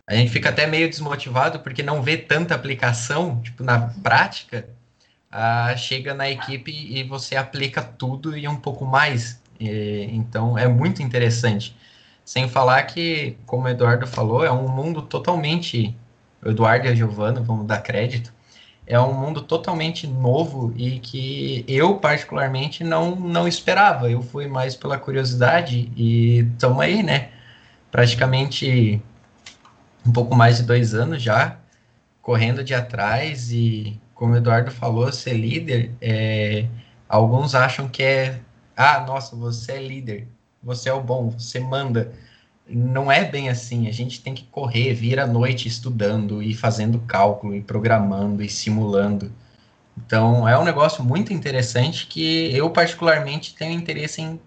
[0.09, 4.67] a gente fica até meio desmotivado porque não vê tanta aplicação, tipo, na prática,
[5.77, 9.39] chega na equipe e você aplica tudo e um pouco mais.
[9.59, 11.75] E, então, é muito interessante.
[12.25, 15.95] Sem falar que, como o Eduardo falou, é um mundo totalmente.
[16.43, 18.33] O Eduardo e a Giovana, vamos dar crédito.
[18.89, 24.09] É um mundo totalmente novo e que eu, particularmente, não, não esperava.
[24.09, 27.29] Eu fui mais pela curiosidade e estamos aí, né?
[27.91, 28.99] Praticamente
[30.05, 31.57] um pouco mais de dois anos já,
[32.21, 36.65] correndo de atrás e, como o Eduardo falou, ser líder, é,
[37.07, 38.39] alguns acham que é,
[38.75, 40.27] ah, nossa, você é líder,
[40.63, 42.11] você é o bom, você manda.
[42.69, 46.99] Não é bem assim, a gente tem que correr, vir à noite estudando e fazendo
[46.99, 49.31] cálculo e programando e simulando.
[49.97, 54.39] Então, é um negócio muito interessante que eu, particularmente, tenho interesse em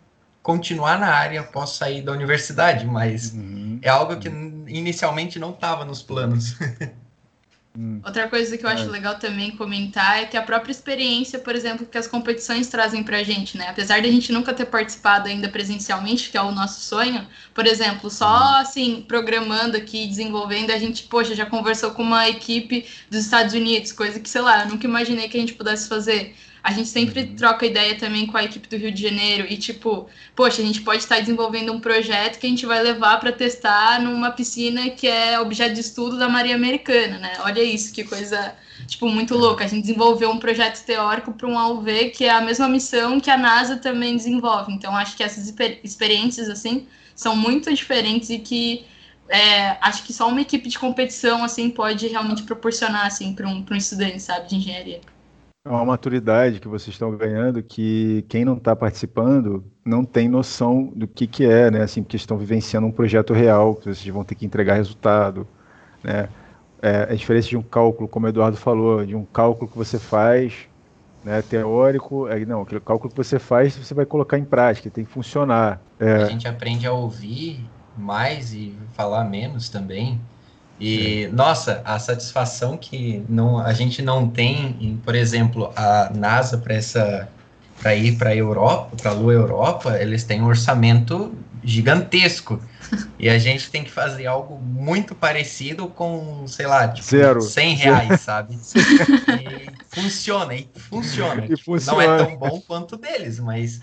[0.42, 3.78] continuar na área após sair da universidade, mas uhum.
[3.82, 6.56] é algo que inicialmente não estava nos planos.
[7.76, 8.00] Hum.
[8.04, 8.86] Outra coisa que eu acho é.
[8.86, 13.22] legal também comentar é que a própria experiência, por exemplo, que as competições trazem pra
[13.22, 13.68] gente, né?
[13.68, 17.66] Apesar de a gente nunca ter participado ainda presencialmente, que é o nosso sonho, por
[17.66, 18.56] exemplo, só hum.
[18.56, 23.92] assim, programando aqui, desenvolvendo, a gente, poxa, já conversou com uma equipe dos Estados Unidos,
[23.92, 26.34] coisa que, sei lá, eu nunca imaginei que a gente pudesse fazer.
[26.62, 27.36] A gente sempre uhum.
[27.36, 30.80] troca ideia também com a equipe do Rio de Janeiro e tipo, poxa, a gente
[30.82, 35.08] pode estar desenvolvendo um projeto que a gente vai levar para testar numa piscina que
[35.08, 37.32] é objeto de estudo da Marinha Americana, né?
[37.40, 38.54] Olha isso, que coisa
[38.86, 39.64] tipo muito louca.
[39.64, 43.30] A gente desenvolveu um projeto teórico para um AUV que é a mesma missão que
[43.30, 44.72] a NASA também desenvolve.
[44.72, 45.52] Então acho que essas
[45.82, 48.86] experiências assim são muito diferentes e que
[49.28, 53.64] é, acho que só uma equipe de competição assim pode realmente proporcionar assim para um,
[53.68, 55.00] um estudante, sabe, de engenharia.
[55.64, 60.92] É uma maturidade que vocês estão ganhando que quem não está participando não tem noção
[60.96, 61.82] do que, que é, né?
[61.82, 65.46] Assim, porque estão vivenciando um projeto real, que vocês vão ter que entregar resultado,
[66.02, 66.28] né?
[66.82, 70.00] É, a diferença de um cálculo, como o Eduardo falou, de um cálculo que você
[70.00, 70.66] faz,
[71.22, 75.04] né, teórico, é, não, aquele cálculo que você faz, você vai colocar em prática, tem
[75.04, 75.80] que funcionar.
[76.00, 76.14] É...
[76.14, 77.64] A gente aprende a ouvir
[77.96, 80.20] mais e falar menos também.
[80.80, 86.58] E, nossa, a satisfação que não, a gente não tem, em, por exemplo, a NASA
[86.58, 87.28] para essa
[87.80, 92.62] para ir para a Europa, para a Lua Europa, eles têm um orçamento gigantesco.
[93.18, 97.40] e a gente tem que fazer algo muito parecido com, sei lá, tipo, Zero.
[97.40, 98.56] 100 reais, sabe?
[99.34, 101.46] e funciona, e funciona.
[101.48, 102.06] E funciona.
[102.06, 103.80] Não é tão bom quanto deles, mas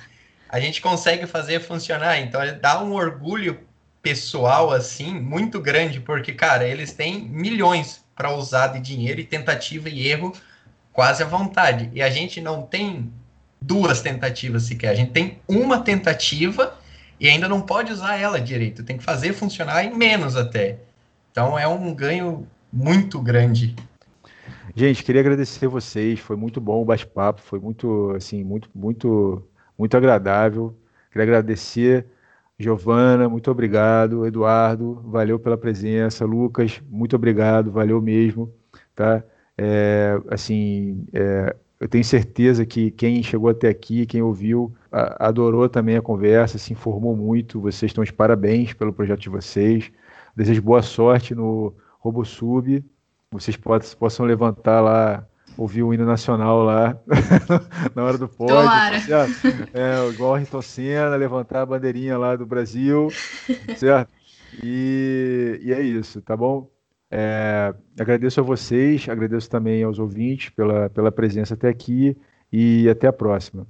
[0.47, 2.19] a gente consegue fazer funcionar.
[2.19, 3.59] Então, dá um orgulho
[4.01, 9.89] pessoal assim muito grande, porque, cara, eles têm milhões para usar de dinheiro e tentativa
[9.89, 10.33] e erro
[10.91, 11.89] quase à vontade.
[11.93, 13.11] E a gente não tem
[13.61, 16.77] duas tentativas sequer, a gente tem uma tentativa
[17.19, 20.77] e ainda não pode usar ela direito, tem que fazer funcionar em menos até.
[21.31, 23.75] Então é um ganho muito grande.
[24.75, 29.45] Gente, queria agradecer vocês, foi muito bom o bate-papo, foi muito, assim, muito, muito,
[29.77, 30.75] muito agradável.
[31.11, 32.05] Queria agradecer
[32.59, 34.25] Giovana, muito obrigado.
[34.25, 36.25] Eduardo, valeu pela presença.
[36.25, 38.53] Lucas, muito obrigado, valeu mesmo.
[38.93, 39.23] Tá?
[39.57, 45.69] É, assim, é, eu tenho certeza que quem chegou até aqui, quem ouviu, a, adorou
[45.69, 47.61] também a conversa, se informou muito.
[47.61, 49.89] Vocês estão de parabéns pelo projeto de vocês.
[50.35, 52.83] Desejo boa sorte no RoboSub.
[53.31, 53.57] Vocês
[53.97, 55.25] possam levantar lá
[55.59, 56.97] ouvir o hino nacional lá
[57.93, 58.55] na hora do pódio.
[59.73, 63.09] É, igual o Ayrton Senna, levantar a bandeirinha lá do Brasil,
[63.75, 64.09] certo?
[64.63, 66.71] E, e é isso, tá bom?
[67.11, 72.15] É, agradeço a vocês, agradeço também aos ouvintes pela, pela presença até aqui
[72.51, 73.67] e até a próxima.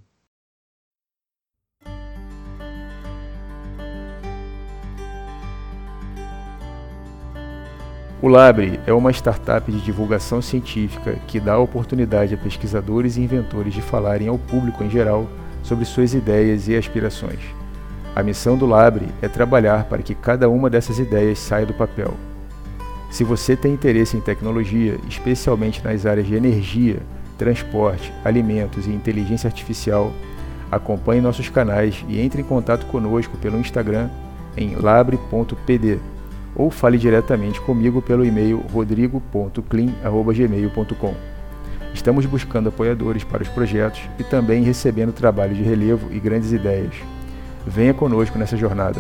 [8.21, 13.73] O Labre é uma startup de divulgação científica que dá oportunidade a pesquisadores e inventores
[13.73, 15.25] de falarem ao público em geral
[15.63, 17.39] sobre suas ideias e aspirações.
[18.13, 22.13] A missão do Labre é trabalhar para que cada uma dessas ideias saia do papel.
[23.09, 26.97] Se você tem interesse em tecnologia, especialmente nas áreas de energia,
[27.37, 30.11] transporte, alimentos e inteligência artificial,
[30.69, 34.09] acompanhe nossos canais e entre em contato conosco pelo Instagram
[34.57, 35.99] em labre.pd
[36.59, 41.13] ou fale diretamente comigo pelo e-mail rodrigo.clean.gmail.com.
[41.93, 46.95] Estamos buscando apoiadores para os projetos e também recebendo trabalho de relevo e grandes ideias.
[47.65, 48.99] Venha conosco nessa jornada.